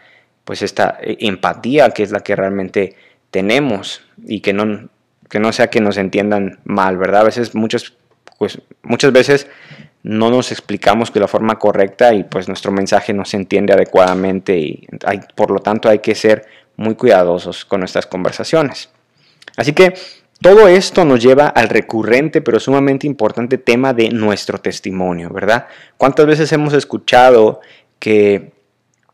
pues 0.47 0.63
esta 0.63 0.97
eh, 1.03 1.19
empatía 1.21 1.91
que 1.91 2.03
es 2.03 2.13
la 2.13 2.21
que 2.21 2.35
realmente 2.35 2.97
tenemos 3.31 4.01
y 4.25 4.41
que 4.41 4.55
no, 4.55 4.89
que 5.29 5.39
no 5.39 5.53
sea 5.53 5.69
que 5.69 5.83
nos 5.83 5.99
entiendan 5.99 6.61
mal, 6.65 6.97
¿verdad? 6.97 7.21
A 7.21 7.25
veces 7.25 7.55
muchas, 7.55 7.93
pues, 8.39 8.63
muchas 8.83 9.13
veces 9.13 9.49
no 10.03 10.31
nos 10.31 10.51
explicamos 10.51 11.13
de 11.13 11.21
la 11.21 11.29
forma 11.29 11.59
correcta 11.59 12.15
y 12.15 12.25
pues 12.25 12.49
nuestro 12.49 12.73
mensaje 12.73 13.13
no 13.13 13.27
se 13.27 13.37
entiende 13.37 13.75
adecuadamente 13.75 14.57
y 14.57 14.89
hay, 15.05 15.21
por 15.35 15.51
lo 15.51 15.61
tanto 15.61 15.91
hay 15.91 15.99
que 15.99 16.15
ser 16.15 16.47
muy 16.77 16.95
cuidadosos 16.95 17.67
con 17.67 17.81
nuestras 17.81 18.07
conversaciones. 18.07 18.89
Así 19.59 19.75
que 19.75 19.93
todo 20.41 20.69
esto 20.69 21.05
nos 21.05 21.23
lleva 21.23 21.49
al 21.49 21.69
recurrente 21.69 22.41
pero 22.41 22.61
sumamente 22.61 23.07
importante 23.07 23.59
tema 23.59 23.93
de 23.93 24.11
nuestro 24.11 24.59
testimonio, 24.59 25.31
¿verdad? 25.31 25.67
¿Cuántas 25.97 26.27
veces 26.27 26.53
hemos 26.53 26.75
escuchado 26.75 27.61
que 27.99 28.53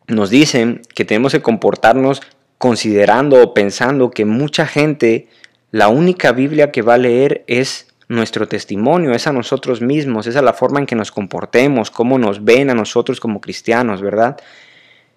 nos 0.06 0.30
dicen 0.30 0.82
que 0.94 1.04
tenemos 1.04 1.32
que 1.32 1.42
comportarnos 1.42 2.20
considerando 2.58 3.42
o 3.42 3.54
pensando 3.54 4.10
que 4.10 4.24
mucha 4.24 4.66
gente, 4.66 5.28
la 5.70 5.88
única 5.88 6.32
Biblia 6.32 6.70
que 6.70 6.82
va 6.82 6.94
a 6.94 6.98
leer 6.98 7.44
es 7.46 7.88
nuestro 8.08 8.46
testimonio, 8.46 9.12
es 9.12 9.26
a 9.26 9.32
nosotros 9.32 9.80
mismos, 9.80 10.26
es 10.26 10.36
a 10.36 10.42
la 10.42 10.52
forma 10.52 10.78
en 10.78 10.86
que 10.86 10.94
nos 10.94 11.10
comportemos, 11.10 11.90
cómo 11.90 12.18
nos 12.18 12.44
ven 12.44 12.70
a 12.70 12.74
nosotros 12.74 13.18
como 13.18 13.40
cristianos, 13.40 14.02
¿verdad? 14.02 14.36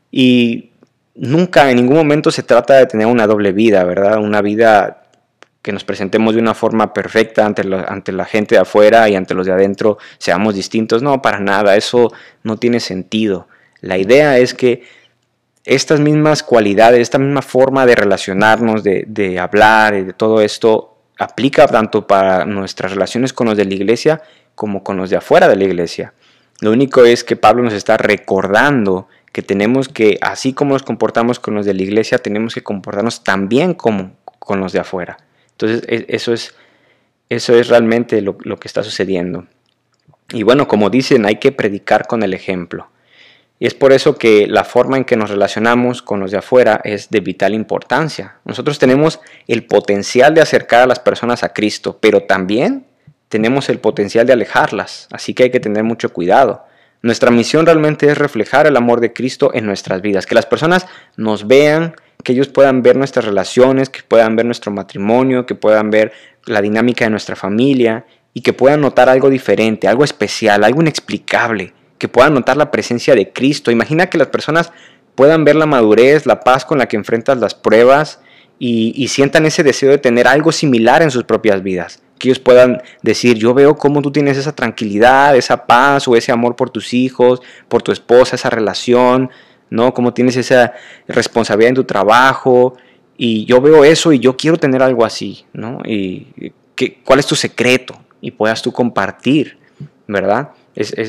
Y 0.09 0.71
nunca 1.15 1.69
en 1.69 1.77
ningún 1.77 1.97
momento 1.97 2.31
se 2.31 2.43
trata 2.43 2.75
de 2.75 2.85
tener 2.85 3.07
una 3.07 3.27
doble 3.27 3.51
vida, 3.51 3.83
¿verdad? 3.83 4.19
Una 4.19 4.41
vida 4.41 5.06
que 5.67 5.73
nos 5.73 5.83
presentemos 5.83 6.33
de 6.33 6.39
una 6.39 6.53
forma 6.53 6.93
perfecta 6.93 7.45
ante 7.45 7.65
la, 7.65 8.23
gente 8.23 8.55
de 8.55 8.61
afuera 8.61 9.09
y 9.09 9.17
ante 9.17 9.33
los 9.33 9.45
de 9.45 9.51
adentro, 9.51 9.97
seamos 10.17 10.55
distintos. 10.55 11.03
No, 11.03 11.21
para 11.21 11.41
nada, 11.41 11.75
eso 11.75 12.09
no 12.43 12.55
tiene 12.55 12.79
sentido. 12.79 13.49
La 13.81 13.97
idea 13.97 14.37
es 14.37 14.53
que 14.53 14.83
estas 15.65 15.99
mismas 15.99 16.41
cualidades, 16.41 17.01
esta 17.01 17.17
misma 17.17 17.41
forma 17.41 17.85
de 17.85 17.95
relacionarnos, 17.95 18.81
de, 18.81 19.03
de 19.09 19.39
hablar 19.39 19.95
y 19.95 20.03
de 20.03 20.13
todo 20.13 20.39
esto, 20.39 20.95
aplica 21.19 21.67
tanto 21.67 22.07
para 22.07 22.45
nuestras 22.45 22.93
relaciones 22.93 23.33
con 23.33 23.47
los 23.47 23.57
de 23.57 23.65
la 23.65 23.73
iglesia 23.73 24.21
como 24.55 24.85
con 24.85 24.95
los 24.95 25.09
de 25.09 25.17
afuera 25.17 25.49
de 25.49 25.57
la 25.57 25.65
iglesia. 25.65 26.13
Lo 26.61 26.71
único 26.71 27.03
es 27.03 27.25
que 27.25 27.35
Pablo 27.35 27.61
nos 27.61 27.73
está 27.73 27.97
recordando 27.97 29.09
que 29.33 29.41
tenemos 29.41 29.89
que, 29.89 30.17
así 30.21 30.53
como 30.53 30.71
nos 30.71 30.83
comportamos 30.83 31.41
con 31.41 31.55
los 31.55 31.65
de 31.65 31.73
la 31.73 31.83
iglesia, 31.83 32.19
tenemos 32.19 32.53
que 32.53 32.63
comportarnos 32.63 33.25
también 33.25 33.73
como 33.73 34.13
con 34.39 34.61
los 34.61 34.71
de 34.71 34.79
afuera. 34.79 35.17
Entonces, 35.59 35.83
e, 35.87 36.05
eso 36.09 36.33
es, 36.33 36.53
eso 37.29 37.55
es 37.55 37.67
realmente 37.67 38.21
lo, 38.21 38.37
que 38.37 38.67
está 38.67 38.83
sucediendo. 38.83 39.47
Y 40.31 40.43
bueno, 40.43 40.67
como 40.67 40.89
dicen, 40.89 41.25
hay 41.25 41.37
que 41.37 41.51
predicar 41.51 42.05
con 42.05 42.21
el 42.21 42.33
ejemplo. 42.33 42.89
Y 43.59 43.65
es 43.65 43.73
por 43.73 43.91
eso 43.91 44.17
que 44.17 44.45
la 44.45 44.63
forma 44.63 44.97
en 44.97 45.05
que 45.05 45.15
nos 45.15 45.31
relacionamos 45.31 46.03
con 46.03 46.19
los 46.19 46.29
de 46.29 46.37
afuera 46.37 46.79
es 46.83 47.09
de 47.09 47.21
vital 47.21 47.55
importancia. 47.55 48.35
Nosotros 48.45 48.77
tenemos 48.77 49.19
el 49.47 49.65
potencial 49.65 50.35
de 50.35 50.41
acercar 50.41 50.83
a 50.83 50.87
las 50.87 50.99
personas 50.99 51.43
a 51.43 51.53
Cristo, 51.53 51.97
pero 51.99 52.23
también 52.23 52.85
tenemos 53.29 53.69
el 53.69 53.79
potencial 53.79 54.27
de 54.27 54.33
alejarlas, 54.33 55.07
así 55.11 55.33
que 55.33 55.43
hay 55.43 55.49
que 55.49 55.59
tener 55.59 55.83
mucho 55.83 56.13
cuidado. 56.13 56.65
Nuestra 57.01 57.31
misión 57.31 57.65
realmente 57.65 58.09
es 58.09 58.17
reflejar 58.17 58.67
el 58.67 58.77
amor 58.77 59.01
de 59.01 59.11
Cristo 59.11 59.51
en 59.53 59.65
nuestras 59.65 60.01
vidas, 60.01 60.27
que 60.27 60.35
las 60.35 60.45
personas 60.45 60.85
nos 61.15 61.47
vean, 61.47 61.95
que 62.27 62.33
ellos 62.33 62.49
puedan 62.49 62.81
ver 62.81 62.97
nuestras 62.97 63.23
relaciones, 63.23 63.87
que 63.87 64.01
puedan 64.05 64.35
ver 64.35 64.45
nuestro 64.45 64.69
matrimonio, 64.69 65.45
que 65.45 65.55
puedan 65.55 65.89
ver 65.89 66.11
la 66.45 66.61
dinámica 66.61 67.05
de 67.05 67.09
nuestra 67.09 67.37
familia 67.37 68.05
y 68.33 68.41
que 68.41 68.51
puedan 68.51 68.81
notar 68.81 69.07
algo 69.07 69.29
diferente, 69.29 69.87
algo 69.87 70.03
especial, 70.03 70.65
algo 70.65 70.81
inexplicable, 70.81 71.71
que 71.97 72.09
puedan 72.09 72.33
notar 72.33 72.57
la 72.57 72.69
presencia 72.69 73.15
de 73.15 73.31
Cristo. 73.31 73.71
Imagina 73.71 74.09
que 74.09 74.17
las 74.17 74.27
personas 74.27 74.73
puedan 75.15 75.45
ver 75.45 75.55
la 75.55 75.67
madurez, 75.67 76.25
la 76.25 76.41
paz 76.41 76.65
con 76.65 76.79
la 76.79 76.89
que 76.89 76.97
enfrentas 76.97 77.37
las 77.37 77.55
pruebas 77.55 78.19
y, 78.59 79.07
sientan 79.07 79.45
ese 79.45 79.63
deseo 79.63 79.91
de 79.91 79.97
tener 79.97 80.27
algo 80.27 80.51
similar 80.51 81.01
en 81.03 81.11
sus 81.11 81.23
propias 81.23 81.63
vidas. 81.63 82.03
Que 82.19 82.27
ellos 82.27 82.39
puedan 82.39 82.81
decir, 83.03 83.37
yo 83.37 83.53
veo 83.53 83.77
cómo 83.77 84.01
tú 84.01 84.11
tienes 84.11 84.37
esa 84.37 84.53
tranquilidad, 84.53 85.37
esa 85.37 85.65
paz 85.65 86.09
o 86.09 86.17
ese 86.17 86.33
amor 86.33 86.57
por 86.57 86.71
tus 86.71 86.93
hijos, 86.93 87.41
por 87.69 87.83
tu 87.83 87.93
esposa, 87.93 88.35
esa 88.35 88.49
relación, 88.49 89.29
¿no? 89.69 89.93
Cómo 89.93 90.13
tienes 90.13 90.35
esa 90.37 90.73
responsabilidad 91.07 91.69
en 91.69 91.75
tu 91.75 91.83
trabajo. 91.83 92.75
Y 93.17 93.45
yo 93.45 93.61
veo 93.61 93.83
eso 93.83 94.13
y 94.13 94.19
yo 94.19 94.37
quiero 94.37 94.57
tener 94.57 94.83
algo 94.83 95.03
así, 95.03 95.45
¿no? 95.53 95.79
Y 95.85 96.53
¿qué, 96.75 96.99
¿cuál 97.03 97.19
es 97.19 97.25
tu 97.25 97.35
secreto? 97.35 97.99
y 98.21 98.31
puedas 98.31 98.61
tú 98.61 98.71
compartir, 98.71 99.57
¿verdad? 100.07 100.49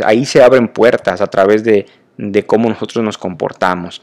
ahí 0.04 0.24
se 0.24 0.42
abren 0.42 0.68
puertas 0.68 1.20
a 1.20 1.26
través 1.26 1.62
de, 1.62 1.86
de 2.16 2.46
cómo 2.46 2.70
nosotros 2.70 3.04
nos 3.04 3.18
comportamos. 3.18 4.02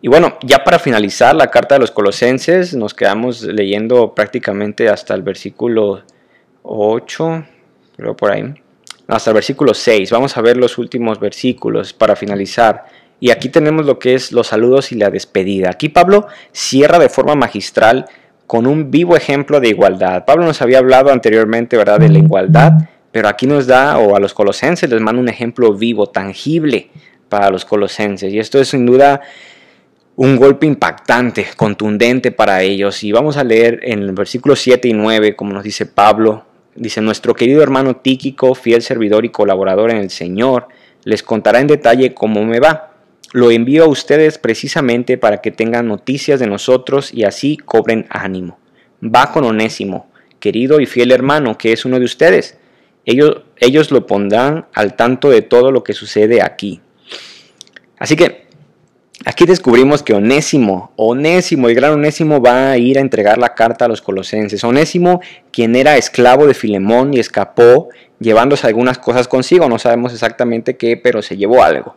Y 0.00 0.08
bueno, 0.08 0.38
ya 0.42 0.62
para 0.62 0.78
finalizar 0.78 1.34
la 1.34 1.50
carta 1.50 1.74
de 1.74 1.80
los 1.80 1.90
colosenses, 1.90 2.74
nos 2.74 2.94
quedamos 2.94 3.42
leyendo 3.42 4.14
prácticamente 4.14 4.88
hasta 4.88 5.14
el 5.14 5.22
versículo 5.22 6.02
8, 6.62 7.44
creo 7.96 8.16
por 8.16 8.30
ahí, 8.30 8.54
hasta 9.08 9.30
el 9.30 9.34
versículo 9.34 9.74
6. 9.74 10.10
Vamos 10.10 10.36
a 10.36 10.42
ver 10.42 10.56
los 10.56 10.78
últimos 10.78 11.20
versículos 11.20 11.92
para 11.92 12.16
finalizar. 12.16 12.86
Y 13.20 13.30
aquí 13.30 13.48
tenemos 13.48 13.86
lo 13.86 13.98
que 13.98 14.14
es 14.14 14.32
los 14.32 14.48
saludos 14.48 14.92
y 14.92 14.96
la 14.96 15.10
despedida. 15.10 15.70
Aquí 15.70 15.88
Pablo 15.88 16.26
cierra 16.52 16.98
de 16.98 17.08
forma 17.08 17.34
magistral 17.34 18.06
con 18.46 18.66
un 18.66 18.90
vivo 18.90 19.16
ejemplo 19.16 19.60
de 19.60 19.68
igualdad. 19.68 20.24
Pablo 20.24 20.44
nos 20.44 20.60
había 20.62 20.78
hablado 20.78 21.10
anteriormente, 21.10 21.76
¿verdad?, 21.76 21.98
de 21.98 22.08
la 22.08 22.18
igualdad, 22.18 22.72
pero 23.10 23.28
aquí 23.28 23.46
nos 23.46 23.66
da, 23.66 23.98
o 23.98 24.14
a 24.14 24.20
los 24.20 24.34
colosenses 24.34 24.88
les 24.88 25.00
manda 25.00 25.20
un 25.20 25.28
ejemplo 25.28 25.72
vivo, 25.72 26.06
tangible 26.06 26.90
para 27.28 27.50
los 27.50 27.64
colosenses. 27.64 28.32
Y 28.32 28.38
esto 28.38 28.60
es 28.60 28.68
sin 28.68 28.86
duda 28.86 29.22
un 30.14 30.36
golpe 30.36 30.66
impactante, 30.66 31.46
contundente 31.56 32.30
para 32.32 32.62
ellos. 32.62 33.02
Y 33.02 33.12
vamos 33.12 33.36
a 33.36 33.44
leer 33.44 33.80
en 33.82 34.00
el 34.00 34.12
versículo 34.12 34.54
7 34.54 34.88
y 34.88 34.92
9, 34.92 35.34
como 35.34 35.52
nos 35.52 35.64
dice 35.64 35.86
Pablo, 35.86 36.44
dice, 36.76 37.00
nuestro 37.00 37.34
querido 37.34 37.62
hermano 37.62 37.96
Tíquico, 37.96 38.54
fiel 38.54 38.82
servidor 38.82 39.24
y 39.24 39.30
colaborador 39.30 39.90
en 39.90 39.98
el 39.98 40.10
Señor, 40.10 40.68
les 41.04 41.22
contará 41.22 41.60
en 41.60 41.66
detalle 41.66 42.14
cómo 42.14 42.44
me 42.44 42.60
va. 42.60 42.92
Lo 43.32 43.50
envío 43.50 43.84
a 43.84 43.88
ustedes 43.88 44.38
precisamente 44.38 45.18
para 45.18 45.40
que 45.40 45.50
tengan 45.50 45.88
noticias 45.88 46.40
de 46.40 46.46
nosotros 46.46 47.12
y 47.12 47.24
así 47.24 47.56
cobren 47.56 48.06
ánimo. 48.08 48.58
Va 49.02 49.32
con 49.32 49.44
Onésimo, 49.44 50.10
querido 50.40 50.80
y 50.80 50.86
fiel 50.86 51.12
hermano, 51.12 51.58
que 51.58 51.72
es 51.72 51.84
uno 51.84 51.98
de 51.98 52.04
ustedes. 52.04 52.58
Ellos, 53.04 53.42
ellos 53.58 53.90
lo 53.90 54.06
pondrán 54.06 54.66
al 54.72 54.96
tanto 54.96 55.30
de 55.30 55.42
todo 55.42 55.70
lo 55.70 55.84
que 55.84 55.92
sucede 55.92 56.42
aquí. 56.42 56.80
Así 57.98 58.16
que 58.16 58.45
Aquí 59.24 59.46
descubrimos 59.46 60.02
que 60.02 60.12
Onésimo, 60.12 60.92
Onésimo, 60.96 61.68
el 61.68 61.74
gran 61.74 61.92
Onésimo 61.94 62.40
va 62.40 62.72
a 62.72 62.78
ir 62.78 62.98
a 62.98 63.00
entregar 63.00 63.38
la 63.38 63.54
carta 63.54 63.86
a 63.86 63.88
los 63.88 64.02
colosenses. 64.02 64.62
Onésimo, 64.62 65.20
quien 65.50 65.74
era 65.74 65.96
esclavo 65.96 66.46
de 66.46 66.54
Filemón 66.54 67.14
y 67.14 67.18
escapó 67.18 67.88
llevándose 68.20 68.66
algunas 68.66 68.98
cosas 68.98 69.26
consigo, 69.26 69.68
no 69.68 69.78
sabemos 69.78 70.12
exactamente 70.12 70.76
qué, 70.76 70.96
pero 70.96 71.22
se 71.22 71.36
llevó 71.36 71.62
algo. 71.62 71.96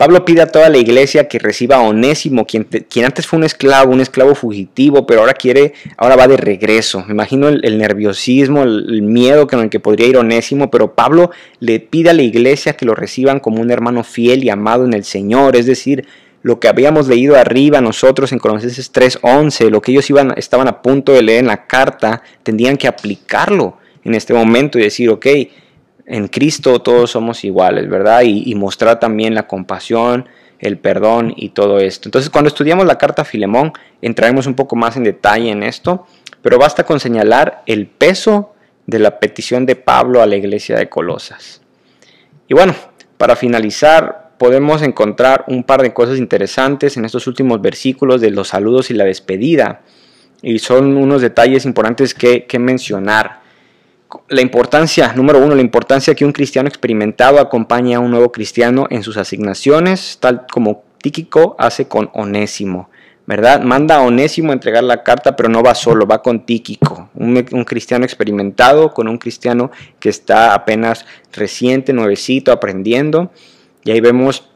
Pablo 0.00 0.24
pide 0.24 0.40
a 0.40 0.46
toda 0.46 0.70
la 0.70 0.78
iglesia 0.78 1.28
que 1.28 1.38
reciba 1.38 1.76
a 1.76 1.82
Onésimo, 1.82 2.46
quien, 2.46 2.64
quien, 2.64 3.04
antes 3.04 3.26
fue 3.26 3.38
un 3.38 3.44
esclavo, 3.44 3.92
un 3.92 4.00
esclavo 4.00 4.34
fugitivo, 4.34 5.04
pero 5.04 5.20
ahora 5.20 5.34
quiere, 5.34 5.74
ahora 5.98 6.16
va 6.16 6.26
de 6.26 6.38
regreso. 6.38 7.04
Me 7.06 7.12
imagino 7.12 7.48
el, 7.48 7.76
nerviosismo, 7.76 8.62
el, 8.62 9.02
miedo 9.02 9.46
con 9.46 9.60
el 9.60 9.68
que 9.68 9.78
podría 9.78 10.06
ir 10.06 10.16
Onésimo, 10.16 10.70
pero 10.70 10.94
Pablo 10.94 11.32
le 11.58 11.80
pide 11.80 12.08
a 12.08 12.14
la 12.14 12.22
iglesia 12.22 12.72
que 12.78 12.86
lo 12.86 12.94
reciban 12.94 13.40
como 13.40 13.60
un 13.60 13.70
hermano 13.70 14.02
fiel 14.02 14.42
y 14.42 14.48
amado 14.48 14.86
en 14.86 14.94
el 14.94 15.04
Señor, 15.04 15.54
es 15.54 15.66
decir, 15.66 16.06
lo 16.40 16.60
que 16.60 16.68
habíamos 16.68 17.06
leído 17.06 17.36
arriba 17.36 17.82
nosotros 17.82 18.32
en 18.32 18.38
Colosenses 18.38 18.90
3:11, 18.94 19.68
lo 19.68 19.82
que 19.82 19.92
ellos 19.92 20.08
iban, 20.08 20.32
estaban 20.38 20.66
a 20.66 20.80
punto 20.80 21.12
de 21.12 21.20
leer 21.20 21.40
en 21.40 21.48
la 21.48 21.66
carta, 21.66 22.22
tendrían 22.42 22.78
que 22.78 22.88
aplicarlo 22.88 23.76
en 24.02 24.14
este 24.14 24.32
momento 24.32 24.78
y 24.78 24.82
decir, 24.82 25.10
ok, 25.10 25.26
en 26.10 26.26
Cristo 26.28 26.80
todos 26.80 27.12
somos 27.12 27.44
iguales, 27.44 27.88
¿verdad? 27.88 28.22
Y, 28.24 28.54
mostrar 28.56 28.98
también 28.98 29.34
la 29.34 29.46
compasión, 29.46 30.28
el 30.58 30.76
perdón 30.76 31.32
y 31.36 31.50
todo 31.50 31.78
esto. 31.78 32.08
Entonces, 32.08 32.30
cuando 32.30 32.48
estudiamos 32.48 32.84
la 32.84 32.98
carta 32.98 33.22
a 33.22 33.24
Filemón, 33.24 33.72
entraremos 34.02 34.46
un 34.46 34.54
poco 34.54 34.74
más 34.74 34.96
en 34.96 35.04
detalle 35.04 35.50
en 35.50 35.62
esto, 35.62 36.06
pero 36.42 36.58
basta 36.58 36.84
con 36.84 36.98
señalar 36.98 37.62
el 37.66 37.86
peso 37.86 38.54
de 38.86 38.98
la 38.98 39.20
petición 39.20 39.66
de 39.66 39.76
Pablo 39.76 40.20
a 40.20 40.26
la 40.26 40.36
iglesia 40.36 40.76
de 40.76 40.88
Colosas. 40.88 41.62
Y 42.48 42.54
bueno, 42.54 42.74
para 43.16 43.36
finalizar, 43.36 44.32
podemos 44.36 44.82
encontrar 44.82 45.44
un 45.46 45.62
par 45.62 45.80
de 45.82 45.94
cosas 45.94 46.18
interesantes 46.18 46.96
en 46.96 47.04
estos 47.04 47.28
últimos 47.28 47.62
versículos 47.62 48.20
de 48.20 48.30
los 48.30 48.48
saludos 48.48 48.90
y 48.90 48.94
la 48.94 49.04
despedida. 49.04 49.82
Y 50.42 50.58
son 50.58 50.96
unos 50.96 51.22
detalles 51.22 51.64
importantes 51.66 52.14
que, 52.14 52.58
mencionar. 52.58 53.42
La 54.28 54.40
importancia, 54.40 55.12
número 55.14 55.38
uno, 55.38 55.54
la 55.54 55.60
importancia 55.60 56.14
que 56.14 56.24
un 56.24 56.32
cristiano 56.32 56.68
experimentado 56.68 57.38
acompañe 57.38 57.94
a 57.94 58.00
un 58.00 58.10
nuevo 58.10 58.32
cristiano 58.32 58.86
en 58.90 59.02
sus 59.02 59.16
asignaciones, 59.16 60.18
tal 60.20 60.46
como 60.50 60.84
Tíquico 60.98 61.56
hace 61.58 61.86
con 61.88 62.10
Onésimo. 62.12 62.90
¿verdad? 63.26 63.62
Manda 63.62 63.96
a 63.96 64.00
Onésimo 64.00 64.50
a 64.50 64.54
entregar 64.54 64.82
la 64.82 65.04
carta, 65.04 65.36
pero 65.36 65.48
no 65.48 65.62
va 65.62 65.76
solo, 65.76 66.04
va 66.04 66.20
con 66.20 66.44
Tíquico, 66.44 67.10
un, 67.14 67.46
un, 67.52 67.64
cristiano 67.64 68.04
experimentado 68.04 68.92
con 68.92 69.06
un 69.06 69.18
cristiano 69.18 69.70
que 70.00 70.08
está 70.08 70.52
apenas 70.52 71.06
reciente, 71.32 71.92
nuevecito, 71.92 72.50
aprendiendo. 72.50 73.30
Y 73.84 73.92
ahí 73.92 74.00
vemos 74.00 74.48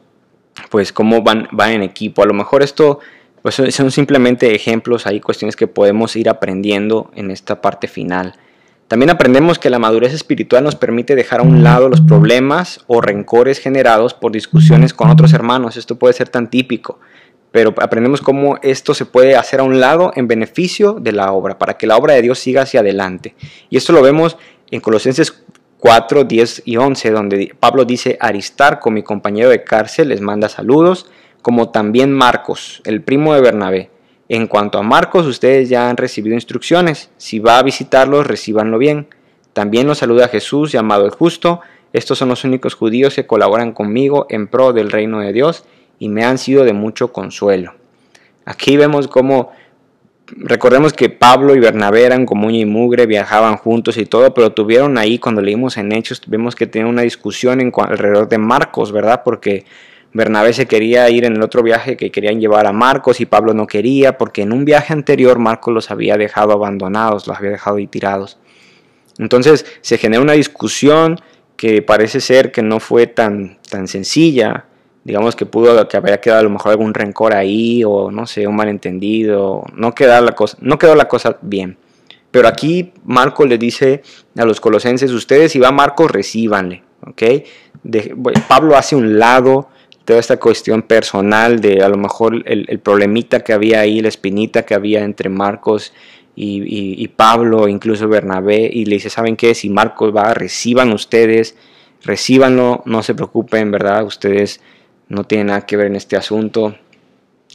pues 0.69 0.91
cómo 0.91 1.21
van, 1.21 1.47
van 1.51 1.71
en 1.71 1.83
equipo. 1.83 2.21
A 2.21 2.25
lo 2.25 2.33
mejor 2.33 2.63
esto 2.63 2.99
pues, 3.41 3.55
son 3.55 3.91
simplemente 3.91 4.53
ejemplos, 4.53 5.07
hay 5.07 5.21
cuestiones 5.21 5.55
que 5.55 5.67
podemos 5.67 6.15
ir 6.15 6.29
aprendiendo 6.29 7.11
en 7.15 7.31
esta 7.31 7.61
parte 7.61 7.87
final. 7.87 8.33
También 8.87 9.09
aprendemos 9.09 9.57
que 9.57 9.71
la 9.71 9.79
madurez 9.79 10.13
espiritual 10.13 10.63
nos 10.63 10.75
permite 10.75 11.15
dejar 11.15 11.39
a 11.39 11.43
un 11.43 11.63
lado 11.63 11.89
los 11.89 12.01
problemas 12.01 12.83
o 12.85 13.01
rencores 13.01 13.59
generados 13.59 14.13
por 14.13 14.31
discusiones 14.31 14.93
con 14.93 15.09
otros 15.09 15.33
hermanos. 15.33 15.75
Esto 15.75 15.97
puede 15.97 16.13
ser 16.13 16.29
tan 16.29 16.51
típico, 16.51 16.99
pero 17.51 17.73
aprendemos 17.81 18.21
cómo 18.21 18.59
esto 18.61 18.93
se 18.93 19.05
puede 19.05 19.35
hacer 19.35 19.59
a 19.59 19.63
un 19.63 19.79
lado 19.79 20.11
en 20.15 20.27
beneficio 20.27 20.93
de 20.93 21.13
la 21.13 21.31
obra, 21.31 21.57
para 21.57 21.77
que 21.77 21.87
la 21.87 21.97
obra 21.97 22.13
de 22.13 22.21
Dios 22.21 22.37
siga 22.37 22.61
hacia 22.61 22.81
adelante. 22.81 23.33
Y 23.71 23.77
esto 23.77 23.91
lo 23.91 24.03
vemos 24.03 24.37
en 24.69 24.81
Colosenses 24.81 25.43
4, 25.79 26.23
10 26.23 26.63
y 26.65 26.77
11, 26.77 27.11
donde 27.11 27.55
Pablo 27.59 27.85
dice, 27.85 28.17
Aristarco, 28.19 28.91
mi 28.91 29.01
compañero 29.01 29.49
de 29.49 29.63
cárcel, 29.63 30.09
les 30.09 30.21
manda 30.21 30.47
saludos, 30.47 31.07
como 31.41 31.69
también 31.69 32.11
Marcos, 32.11 32.81
el 32.85 33.01
primo 33.01 33.33
de 33.33 33.41
Bernabé. 33.41 33.89
En 34.27 34.47
cuanto 34.47 34.79
a 34.79 34.83
Marcos, 34.83 35.27
ustedes 35.27 35.69
ya 35.69 35.89
han 35.89 35.97
recibido 35.97 36.33
instrucciones. 36.35 37.11
Si 37.17 37.39
va 37.39 37.59
a 37.59 37.63
visitarlos, 37.63 38.25
recíbanlo 38.25 38.77
bien. 38.77 39.07
También 39.53 39.87
los 39.87 39.99
saluda 39.99 40.27
Jesús, 40.27 40.71
llamado 40.71 41.05
el 41.05 41.11
justo. 41.11 41.61
Estos 41.93 42.17
son 42.17 42.29
los 42.29 42.43
únicos 42.43 42.73
judíos 42.73 43.15
que 43.15 43.27
colaboran 43.27 43.71
conmigo 43.71 44.25
en 44.29 44.47
pro 44.47 44.73
del 44.73 44.91
reino 44.91 45.19
de 45.19 45.31
Dios 45.31 45.65
y 45.99 46.09
me 46.09 46.25
han 46.25 46.37
sido 46.37 46.65
de 46.65 46.73
mucho 46.73 47.13
consuelo. 47.13 47.73
Aquí 48.45 48.77
vemos 48.77 49.07
cómo 49.07 49.51
recordemos 50.27 50.93
que 50.93 51.09
Pablo 51.09 51.55
y 51.55 51.59
Bernabé 51.59 52.03
eran 52.03 52.25
como 52.25 52.47
uña 52.47 52.59
y 52.59 52.65
mugre, 52.65 53.05
viajaban 53.05 53.57
juntos 53.57 53.97
y 53.97 54.05
todo, 54.05 54.33
pero 54.33 54.51
tuvieron 54.53 54.97
ahí, 54.97 55.19
cuando 55.19 55.41
leímos 55.41 55.77
en 55.77 55.91
Hechos, 55.91 56.21
vemos 56.27 56.55
que 56.55 56.67
tenían 56.67 56.89
una 56.89 57.03
discusión 57.03 57.71
alrededor 57.75 58.27
de 58.27 58.37
Marcos, 58.37 58.91
¿verdad? 58.91 59.21
Porque 59.23 59.65
Bernabé 60.15 60.53
se 60.53 60.65
quería 60.65 61.09
ir 61.09 61.25
en 61.25 61.35
el 61.35 61.41
otro 61.41 61.61
viaje 61.61 61.97
que 61.97 62.09
querían 62.09 62.39
llevar 62.39 62.67
a 62.67 62.71
Marcos 62.71 63.19
y 63.19 63.25
Pablo 63.25 63.53
no 63.53 63.67
quería, 63.67 64.17
porque 64.17 64.43
en 64.43 64.53
un 64.53 64.63
viaje 64.63 64.93
anterior 64.93 65.39
Marcos 65.39 65.73
los 65.73 65.91
había 65.91 66.15
dejado 66.15 66.53
abandonados, 66.53 67.27
los 67.27 67.37
había 67.37 67.51
dejado 67.51 67.75
ahí 67.75 67.87
tirados. 67.87 68.37
Entonces 69.19 69.65
se 69.81 69.97
genera 69.97 70.23
una 70.23 70.31
discusión 70.31 71.19
que 71.57 71.81
parece 71.81 72.21
ser 72.21 72.53
que 72.53 72.61
no 72.61 72.79
fue 72.79 73.07
tan, 73.07 73.57
tan 73.69 73.89
sencilla, 73.89 74.67
digamos 75.03 75.35
que 75.35 75.45
pudo 75.45 75.85
que 75.89 75.97
había 75.97 76.21
quedado 76.21 76.39
a 76.39 76.43
lo 76.43 76.49
mejor 76.49 76.71
algún 76.71 76.93
rencor 76.93 77.33
ahí 77.33 77.83
o 77.83 78.09
no 78.09 78.25
sé, 78.25 78.47
un 78.47 78.55
malentendido, 78.55 79.65
no 79.73 79.93
quedó 79.93 80.21
la 80.21 80.31
cosa, 80.31 80.57
no 80.61 80.79
quedó 80.79 80.95
la 80.95 81.09
cosa 81.09 81.39
bien. 81.41 81.77
Pero 82.31 82.47
aquí 82.47 82.93
Marco 83.03 83.45
le 83.45 83.57
dice 83.57 84.01
a 84.37 84.45
los 84.45 84.61
colosenses, 84.61 85.11
ustedes 85.11 85.51
si 85.51 85.59
va 85.59 85.73
Marcos, 85.73 86.09
recíbanle, 86.09 86.83
¿ok? 87.05 87.23
Pablo 88.47 88.77
hace 88.77 88.95
un 88.95 89.19
lado 89.19 89.67
toda 90.05 90.19
esta 90.19 90.37
cuestión 90.37 90.83
personal 90.83 91.59
de 91.59 91.83
a 91.83 91.89
lo 91.89 91.97
mejor 91.97 92.43
el, 92.45 92.79
problemita 92.79 93.41
que 93.41 93.53
había 93.53 93.81
ahí, 93.81 94.01
la 94.01 94.07
espinita 94.07 94.63
que 94.63 94.75
había 94.75 95.03
entre 95.03 95.29
Marcos 95.29 95.93
y, 96.35 97.01
y, 97.01 97.07
Pablo, 97.07 97.67
incluso 97.67 98.07
Bernabé, 98.09 98.69
y 98.71 98.85
le 98.85 98.95
dice, 98.95 99.09
¿saben 99.09 99.37
qué? 99.37 99.55
Si 99.55 99.69
Marcos 99.69 100.13
va, 100.13 100.33
reciban 100.33 100.91
ustedes, 100.91 101.55
recíbanlo, 102.03 102.83
no 102.85 103.03
se 103.03 103.15
preocupen, 103.15 103.71
¿verdad? 103.71 104.03
Ustedes 104.03 104.61
no 105.07 105.23
tiene 105.23 105.45
nada 105.45 105.65
que 105.65 105.77
ver 105.77 105.87
en 105.87 105.95
este 105.95 106.17
asunto, 106.17 106.75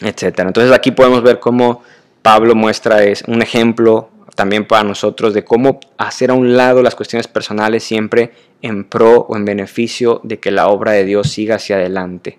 etcétera. 0.00 0.48
Entonces 0.48 0.72
aquí 0.72 0.92
podemos 0.92 1.22
ver 1.22 1.40
cómo 1.40 1.82
Pablo 2.22 2.54
muestra 2.54 3.04
es 3.04 3.22
un 3.26 3.42
ejemplo 3.42 4.08
también 4.34 4.66
para 4.66 4.84
nosotros 4.84 5.34
de 5.34 5.44
cómo 5.44 5.80
hacer 5.98 6.30
a 6.30 6.34
un 6.34 6.56
lado 6.56 6.82
las 6.82 6.94
cuestiones 6.94 7.28
personales 7.28 7.84
siempre 7.84 8.32
en 8.62 8.84
pro 8.84 9.26
o 9.28 9.36
en 9.36 9.44
beneficio 9.44 10.20
de 10.24 10.38
que 10.38 10.50
la 10.50 10.68
obra 10.68 10.92
de 10.92 11.04
Dios 11.04 11.30
siga 11.30 11.56
hacia 11.56 11.76
adelante. 11.76 12.38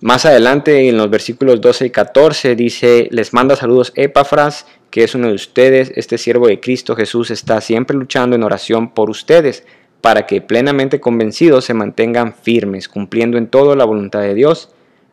Más 0.00 0.26
adelante 0.26 0.88
en 0.88 0.96
los 0.98 1.08
versículos 1.08 1.60
12 1.60 1.86
y 1.86 1.90
14 1.90 2.56
dice, 2.56 3.08
les 3.10 3.32
manda 3.32 3.56
saludos 3.56 3.92
Epafras, 3.96 4.66
que 4.90 5.02
es 5.02 5.14
uno 5.14 5.28
de 5.28 5.34
ustedes, 5.34 5.92
este 5.96 6.18
siervo 6.18 6.46
de 6.46 6.60
Cristo 6.60 6.94
Jesús 6.94 7.30
está 7.30 7.60
siempre 7.60 7.96
luchando 7.96 8.36
en 8.36 8.42
oración 8.42 8.92
por 8.92 9.08
ustedes 9.08 9.64
para 10.04 10.26
que 10.26 10.42
plenamente 10.42 11.00
convencidos 11.00 11.64
se 11.64 11.72
mantengan 11.72 12.34
firmes, 12.34 12.90
cumpliendo 12.90 13.38
en 13.38 13.46
todo 13.46 13.74
la 13.74 13.86
voluntad 13.86 14.20
de 14.20 14.34
Dios. 14.34 14.68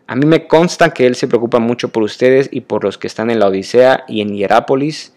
A 0.06 0.18
mí 0.18 0.26
me 0.26 0.48
consta 0.48 0.94
que 0.94 1.08
Él 1.08 1.16
se 1.16 1.30
preocupa 1.30 1.60
mucho 1.60 1.94
por 1.94 2.04
ustedes 2.04 2.50
y 2.52 2.60
por 2.60 2.84
los 2.84 2.98
que 2.98 3.08
están 3.08 3.32
en 3.32 3.40
la 3.40 3.48
Odisea 3.48 4.04
y 4.10 4.20
en 4.20 4.36
Hierápolis. 4.36 5.14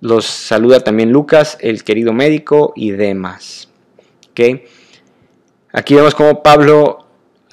Los 0.00 0.26
saluda 0.26 0.80
también 0.80 1.10
Lucas, 1.10 1.58
el 1.60 1.84
querido 1.84 2.12
médico, 2.12 2.72
y 2.76 2.92
demás. 2.92 3.68
¿Okay? 4.30 4.64
Aquí 5.72 5.94
vemos 5.94 6.14
cómo 6.14 6.42
Pablo 6.42 7.08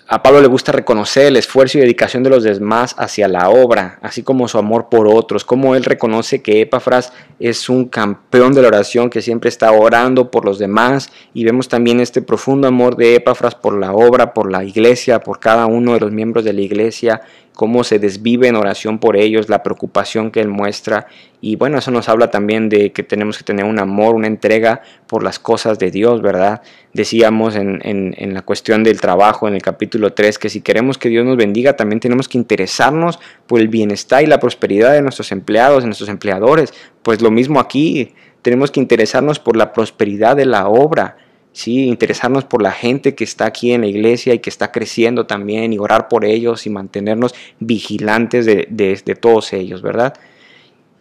a 0.08 0.22
Pablo 0.22 0.40
le 0.40 0.48
gusta 0.48 0.72
reconocer 0.72 1.26
el 1.26 1.36
esfuerzo 1.36 1.78
y 1.78 1.82
dedicación 1.82 2.22
de 2.22 2.30
los 2.30 2.44
demás 2.44 2.96
hacia 3.00 3.28
la 3.28 3.50
obra, 3.50 3.98
así 4.04 4.22
como 4.22 4.48
su 4.48 4.60
amor 4.60 4.88
por 4.88 5.08
otros, 5.08 5.44
como 5.44 5.74
él 5.74 5.84
reconoce 5.84 6.44
que 6.44 6.62
Epafras 6.62 7.12
es 7.40 7.70
un 7.70 7.86
campeón 7.86 8.54
de 8.54 8.62
la 8.62 8.68
oración 8.68 9.10
que 9.10 9.24
siempre 9.24 9.50
está 9.50 9.72
orando 9.72 10.30
por 10.30 10.46
los 10.46 10.60
demás 10.60 11.10
y 11.34 11.44
vemos 11.44 11.70
también 11.70 12.00
este 12.00 12.22
profundo 12.22 12.68
amor 12.68 12.98
de 12.98 13.16
Epafras 13.16 13.56
por 13.56 13.80
la 13.80 13.94
obra, 13.94 14.32
por 14.36 14.52
la 14.52 14.64
iglesia, 14.64 15.22
por 15.22 15.40
cada 15.40 15.66
uno 15.66 15.96
de 15.96 16.02
los 16.02 16.12
miembros 16.12 16.46
de 16.46 16.54
la 16.54 16.62
iglesia 16.62 17.22
cómo 17.56 17.84
se 17.84 17.98
desvive 17.98 18.48
en 18.48 18.56
oración 18.56 19.00
por 19.00 19.18
ellos, 19.18 19.50
la 19.50 19.64
preocupación 19.64 20.30
que 20.30 20.42
él 20.42 20.50
muestra. 20.50 21.08
Y 21.46 21.58
bueno, 21.58 21.78
eso 21.78 21.92
nos 21.92 22.10
habla 22.10 22.32
también 22.32 22.70
de 22.70 22.92
que 22.92 23.04
tenemos 23.04 23.38
que 23.38 23.44
tener 23.44 23.66
un 23.66 23.78
amor, 23.78 24.16
una 24.16 24.26
entrega 24.26 24.82
por 25.06 25.22
las 25.22 25.38
cosas 25.38 25.78
de 25.78 25.92
Dios, 25.92 26.24
¿verdad? 26.24 26.64
Decíamos 26.92 27.56
en, 27.56 27.82
en, 27.84 28.34
la 28.34 28.42
cuestión 28.42 28.84
del 28.84 29.00
trabajo 29.00 29.48
en 29.48 29.54
el 29.54 29.62
capítulo 29.62 30.12
3 30.12 30.40
que 30.40 30.50
si 30.50 30.62
queremos 30.62 30.98
que 30.98 31.08
Dios 31.08 31.24
nos 31.24 31.38
bendiga, 31.38 31.76
también 31.76 32.00
tenemos 32.00 32.28
que 32.28 32.40
interesarnos 32.40 33.20
por 33.46 33.60
el 33.60 33.68
bienestar 33.68 34.24
y 34.24 34.26
la 34.26 34.40
prosperidad 34.40 34.94
de 34.94 35.04
nuestros 35.04 35.32
empleados, 35.32 35.84
de 35.84 35.86
nuestros 35.90 36.10
empleadores. 36.10 36.74
Pues 37.04 37.22
lo 37.22 37.30
mismo 37.30 37.60
aquí, 37.60 38.16
tenemos 38.42 38.72
que 38.72 38.80
interesarnos 38.80 39.38
por 39.38 39.56
la 39.56 39.72
prosperidad 39.72 40.36
de 40.36 40.46
la 40.46 40.68
obra 40.68 41.18
¿sí? 41.52 41.86
interesarnos 41.86 42.44
por 42.44 42.64
la 42.64 42.72
gente 42.72 43.14
que 43.14 43.24
está 43.24 43.46
aquí 43.46 43.72
en 43.72 43.82
la 43.82 43.88
iglesia 43.88 44.34
y 44.34 44.40
que 44.40 44.50
está 44.50 44.72
creciendo 44.72 45.28
también 45.28 45.74
y 45.74 45.78
orar 45.78 46.08
por 46.08 46.26
ellos 46.26 46.66
y 46.66 46.72
mantenernos 46.72 47.36
vigilantes 47.60 48.48
de, 48.48 49.18
todos 49.22 49.54
ellos, 49.54 49.84
¿verdad? 49.84 50.16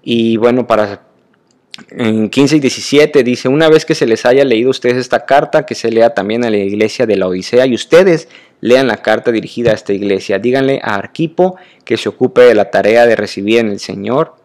Y 0.05 0.37
bueno, 0.37 0.67
para 0.67 1.03
en 1.91 2.31
15 2.31 2.57
y 2.57 2.61
17 2.61 3.25
dice, 3.25 3.49
una 3.49 3.69
vez 3.69 3.85
que 3.85 3.97
se 3.97 4.07
les 4.07 4.25
haya 4.27 4.45
leído 4.45 4.69
a 4.69 4.71
ustedes 4.71 4.97
esta 4.97 5.27
carta, 5.27 5.67
que 5.67 5.75
se 5.75 5.91
lea 5.91 6.11
también 6.11 6.45
a 6.45 6.51
la 6.51 6.59
iglesia 6.59 7.07
de 7.07 7.17
la 7.17 7.27
Odisea 7.27 7.67
y 7.67 7.75
ustedes 7.75 8.29
lean 8.61 8.87
la 8.87 8.99
carta 8.99 9.33
dirigida 9.33 9.73
a 9.73 9.75
esta 9.75 9.93
iglesia. 9.93 10.39
Díganle 10.39 10.81
a 10.83 10.95
Arquipo 10.95 11.57
que 11.85 11.97
se 11.97 12.09
ocupe 12.09 12.43
de 12.43 12.55
la 12.55 12.71
tarea 12.71 13.07
de 13.07 13.17
recibir 13.17 13.59
en 13.59 13.71
el 13.71 13.81
Señor, 13.81 14.37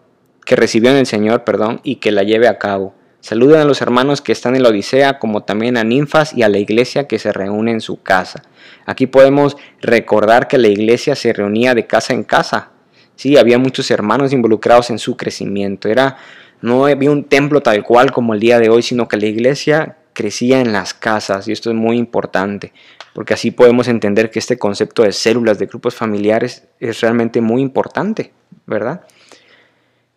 que 0.44 0.56
recibió 0.56 0.90
en 0.90 0.98
el 0.98 1.06
Señor, 1.06 1.44
perdón, 1.44 1.82
y 1.84 1.98
que 1.98 2.12
la 2.12 2.24
lleve 2.24 2.48
a 2.48 2.58
cabo. 2.58 2.96
Saluden 3.22 3.60
a 3.60 3.66
los 3.66 3.82
hermanos 3.82 4.22
que 4.22 4.32
están 4.32 4.56
en 4.56 4.64
la 4.64 4.70
Odisea, 4.70 5.20
como 5.20 5.44
también 5.44 5.78
a 5.78 5.84
ninfas 5.84 6.34
y 6.34 6.42
a 6.42 6.50
la 6.50 6.58
iglesia 6.58 7.08
que 7.08 7.20
se 7.20 7.32
reúne 7.32 7.72
en 7.72 7.82
su 7.82 8.02
casa. 8.02 8.44
Aquí 8.86 9.08
podemos 9.08 9.56
recordar 9.82 10.48
que 10.48 10.58
la 10.58 10.70
iglesia 10.70 11.16
se 11.16 11.34
reunía 11.34 11.76
de 11.76 11.86
casa 11.86 12.14
en 12.14 12.24
casa. 12.24 12.72
Sí, 13.20 13.38
había 13.38 13.58
muchos 13.58 13.92
hermanos 13.92 14.32
involucrados 14.32 14.90
en 14.90 15.00
su 15.00 15.18
crecimiento. 15.18 15.90
Era, 15.90 16.18
no 16.62 16.86
había 16.86 17.12
un 17.12 17.26
templo 17.26 17.62
tal 17.62 17.84
cual 17.84 18.12
como 18.12 18.34
el 18.34 18.40
día 18.40 18.60
de 18.60 18.70
hoy, 18.70 18.82
sino 18.82 19.08
que 19.08 19.18
la 19.18 19.26
iglesia 19.26 19.98
crecía 20.14 20.62
en 20.62 20.72
las 20.72 20.94
casas 20.94 21.48
y 21.48 21.52
esto 21.52 21.70
es 21.70 21.76
muy 21.76 21.98
importante 21.98 22.74
porque 23.14 23.34
así 23.34 23.52
podemos 23.52 23.88
entender 23.88 24.32
que 24.32 24.40
este 24.40 24.58
concepto 24.58 25.04
de 25.04 25.12
células, 25.12 25.60
de 25.60 25.66
grupos 25.66 25.96
familiares 25.96 26.68
es 26.80 27.02
realmente 27.02 27.42
muy 27.42 27.62
importante, 27.62 28.32
¿verdad? 28.66 29.02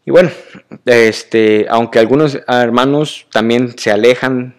Y 0.05 0.11
bueno, 0.11 0.31
este, 0.85 1.67
aunque 1.69 1.99
algunos 1.99 2.39
hermanos 2.47 3.27
también 3.33 3.77
se 3.79 3.91
alejan, 3.91 4.55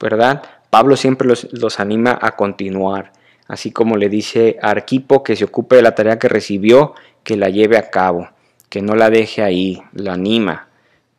¿verdad? 0.00 0.42
Pablo 0.70 0.96
siempre 0.96 1.28
los, 1.28 1.80
anima 1.80 2.18
a 2.20 2.36
continuar, 2.36 3.12
así 3.46 3.70
como 3.70 3.96
le 3.96 4.08
dice 4.08 4.58
a 4.60 4.70
Arquipo 4.70 5.22
que 5.22 5.36
se 5.36 5.44
ocupe 5.44 5.76
de 5.76 5.82
la 5.82 5.94
tarea 5.94 6.18
que 6.18 6.28
recibió, 6.28 6.94
que 7.28 7.36
la 7.36 7.50
lleve 7.50 7.76
a 7.76 7.90
cabo, 7.90 8.26
que 8.70 8.80
no 8.80 8.96
la 8.96 9.10
deje 9.10 9.42
ahí, 9.42 9.82
lo 9.92 10.12
anima. 10.12 10.66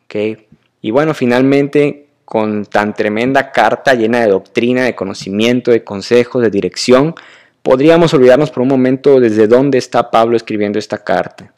¿okay? 0.05 0.47
Y 0.81 0.89
bueno, 0.89 1.13
finalmente, 1.13 2.07
con 2.25 2.65
tan 2.65 2.95
tremenda 2.95 3.51
carta 3.51 3.93
llena 3.93 4.21
de 4.21 4.31
doctrina, 4.31 4.85
de 4.85 4.95
conocimiento, 4.95 5.69
de 5.69 5.83
consejos, 5.83 6.41
de 6.41 6.49
dirección, 6.49 7.13
podríamos 7.61 8.11
olvidarnos 8.15 8.49
por 8.49 8.63
un 8.63 8.69
momento 8.69 9.19
desde 9.19 9.47
dónde 9.47 9.77
está 9.77 10.09
Pablo 10.09 10.35
escribiendo 10.35 10.79
esta 10.79 11.03
carta. 11.03 11.53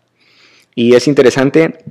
Y 0.75 0.95
es 0.95 1.07
interesante 1.07 1.85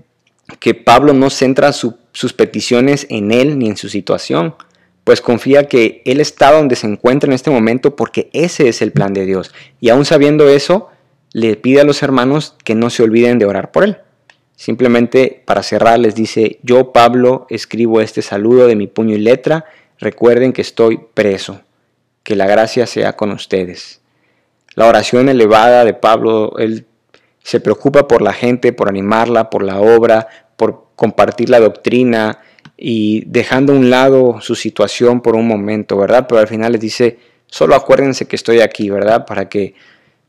que 0.59 0.75
Pablo 0.75 1.15
no 1.15 1.31
centra 1.31 1.73
sus 1.73 2.33
peticiones 2.35 3.07
en 3.09 3.33
él 3.33 3.59
ni 3.59 3.69
en 3.69 3.79
su 3.79 3.89
situación, 3.89 4.55
pues 5.05 5.23
confía 5.23 5.67
que 5.67 6.03
él 6.05 6.21
está 6.21 6.53
donde 6.53 6.77
se 6.77 6.87
encuentra 6.87 7.29
en 7.29 7.33
este 7.33 7.51
momento 7.51 7.97
porque 7.97 8.29
ese 8.35 8.69
es 8.69 8.83
el 8.83 8.93
plan 8.93 9.15
de 9.15 9.25
Dios. 9.25 9.51
Y 9.81 9.89
aún 9.89 10.05
sabiendo 10.05 10.47
eso, 10.51 10.91
le 11.33 11.57
pide 11.57 11.81
a 11.81 11.85
los 11.85 12.03
hermanos 12.03 12.57
que 12.65 12.75
no 12.75 12.91
se 12.91 13.03
olviden 13.03 13.39
de 13.39 13.47
orar 13.47 13.71
por 13.71 13.85
él. 13.85 13.99
Simplemente 14.57 15.43
para 15.47 15.63
cerrar 15.63 15.99
les 15.99 16.15
dice, 16.15 16.59
yo 16.63 16.93
Pablo 16.93 17.47
escribo 17.49 18.01
este 18.01 18.21
saludo 18.21 18.67
de 18.67 18.77
mi 18.77 18.87
puño 18.87 19.15
y 19.15 19.19
letra, 19.19 19.65
recuerden 19.99 20.53
que 20.53 20.63
estoy 20.63 21.01
preso, 21.15 21.63
que 22.23 22.37
la 22.37 22.47
gracia 22.47 22.87
sea 22.87 23.17
con 23.17 23.31
ustedes. 23.31 24.01
La 24.75 24.87
oración 24.87 25.29
elevada 25.29 25.85
de 25.85 25.95
Pablo, 25.95 26.59
él 26.59 26.87
se 27.43 27.61
preocupa 27.61 28.07
por 28.07 28.23
la 28.23 28.33
gente, 28.33 28.73
por 28.73 28.89
animarla, 28.89 29.51
por 29.51 29.63
la 29.63 29.81
obra, 29.81 30.29
por 30.57 30.89
compartir 30.95 31.49
la 31.49 31.59
doctrina 31.59 32.41
y 32.77 33.25
dejando 33.27 33.73
a 33.73 33.77
un 33.77 33.89
lado 33.89 34.41
su 34.41 34.55
situación 34.55 35.23
por 35.23 35.37
un 35.37 35.47
momento, 35.47 35.97
¿verdad? 35.97 36.27
Pero 36.29 36.41
al 36.41 36.49
final 36.49 36.73
les 36.73 36.81
dice, 36.81 37.19
solo 37.47 37.75
acuérdense 37.75 38.27
que 38.27 38.37
estoy 38.37 38.61
aquí, 38.61 38.91
¿verdad? 38.91 39.25
Para 39.25 39.49
que 39.49 39.75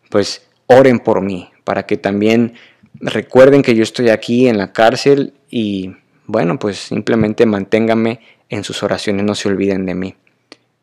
pues 0.09 0.47
oren 0.77 0.99
por 0.99 1.21
mí, 1.21 1.49
para 1.63 1.85
que 1.85 1.97
también 1.97 2.53
recuerden 2.99 3.61
que 3.61 3.75
yo 3.75 3.83
estoy 3.83 4.09
aquí 4.09 4.47
en 4.47 4.57
la 4.57 4.73
cárcel 4.73 5.33
y 5.49 5.95
bueno, 6.27 6.59
pues 6.59 6.77
simplemente 6.77 7.45
manténganme 7.45 8.19
en 8.49 8.63
sus 8.63 8.83
oraciones, 8.83 9.25
no 9.25 9.35
se 9.35 9.49
olviden 9.49 9.85
de 9.85 9.95
mí. 9.95 10.15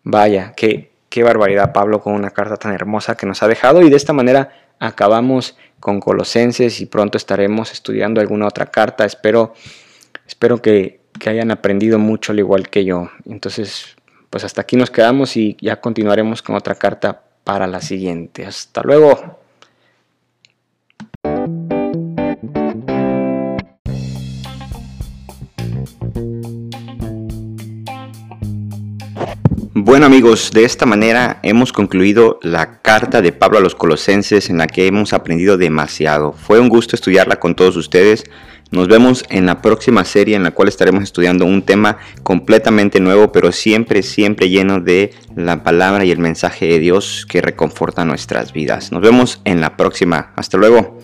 Vaya, 0.02 0.52
qué, 0.56 0.90
qué 1.08 1.22
barbaridad 1.22 1.72
Pablo 1.72 2.00
con 2.00 2.14
una 2.14 2.30
carta 2.30 2.56
tan 2.56 2.72
hermosa 2.72 3.16
que 3.16 3.26
nos 3.26 3.42
ha 3.42 3.48
dejado 3.48 3.82
y 3.82 3.90
de 3.90 3.96
esta 3.96 4.12
manera 4.12 4.52
acabamos 4.78 5.56
con 5.80 6.00
Colosenses 6.00 6.80
y 6.80 6.86
pronto 6.86 7.18
estaremos 7.18 7.72
estudiando 7.72 8.20
alguna 8.20 8.46
otra 8.46 8.66
carta. 8.66 9.04
Espero, 9.04 9.54
espero 10.26 10.60
que, 10.60 11.00
que 11.18 11.30
hayan 11.30 11.50
aprendido 11.50 11.98
mucho 11.98 12.32
al 12.32 12.38
igual 12.38 12.68
que 12.68 12.84
yo. 12.84 13.10
Entonces, 13.26 13.96
pues 14.30 14.44
hasta 14.44 14.62
aquí 14.62 14.76
nos 14.76 14.90
quedamos 14.90 15.36
y 15.36 15.56
ya 15.60 15.80
continuaremos 15.80 16.42
con 16.42 16.56
otra 16.56 16.74
carta 16.74 17.22
para 17.44 17.66
la 17.66 17.80
siguiente. 17.80 18.44
Hasta 18.44 18.82
luego. 18.82 19.38
Bueno 29.88 30.04
amigos, 30.04 30.50
de 30.52 30.64
esta 30.64 30.84
manera 30.84 31.40
hemos 31.42 31.72
concluido 31.72 32.38
la 32.42 32.82
carta 32.82 33.22
de 33.22 33.32
Pablo 33.32 33.56
a 33.56 33.62
los 33.62 33.74
colosenses 33.74 34.50
en 34.50 34.58
la 34.58 34.66
que 34.66 34.86
hemos 34.86 35.14
aprendido 35.14 35.56
demasiado. 35.56 36.34
Fue 36.34 36.60
un 36.60 36.68
gusto 36.68 36.94
estudiarla 36.94 37.40
con 37.40 37.54
todos 37.54 37.74
ustedes. 37.74 38.24
Nos 38.70 38.86
vemos 38.86 39.24
en 39.30 39.46
la 39.46 39.62
próxima 39.62 40.04
serie 40.04 40.36
en 40.36 40.42
la 40.42 40.50
cual 40.50 40.68
estaremos 40.68 41.04
estudiando 41.04 41.46
un 41.46 41.62
tema 41.62 41.96
completamente 42.22 43.00
nuevo, 43.00 43.32
pero 43.32 43.50
siempre, 43.50 44.02
siempre 44.02 44.50
lleno 44.50 44.78
de 44.78 45.14
la 45.34 45.62
palabra 45.62 46.04
y 46.04 46.10
el 46.10 46.18
mensaje 46.18 46.66
de 46.66 46.80
Dios 46.80 47.24
que 47.26 47.40
reconforta 47.40 48.04
nuestras 48.04 48.52
vidas. 48.52 48.92
Nos 48.92 49.00
vemos 49.00 49.40
en 49.46 49.62
la 49.62 49.78
próxima. 49.78 50.34
Hasta 50.36 50.58
luego. 50.58 50.98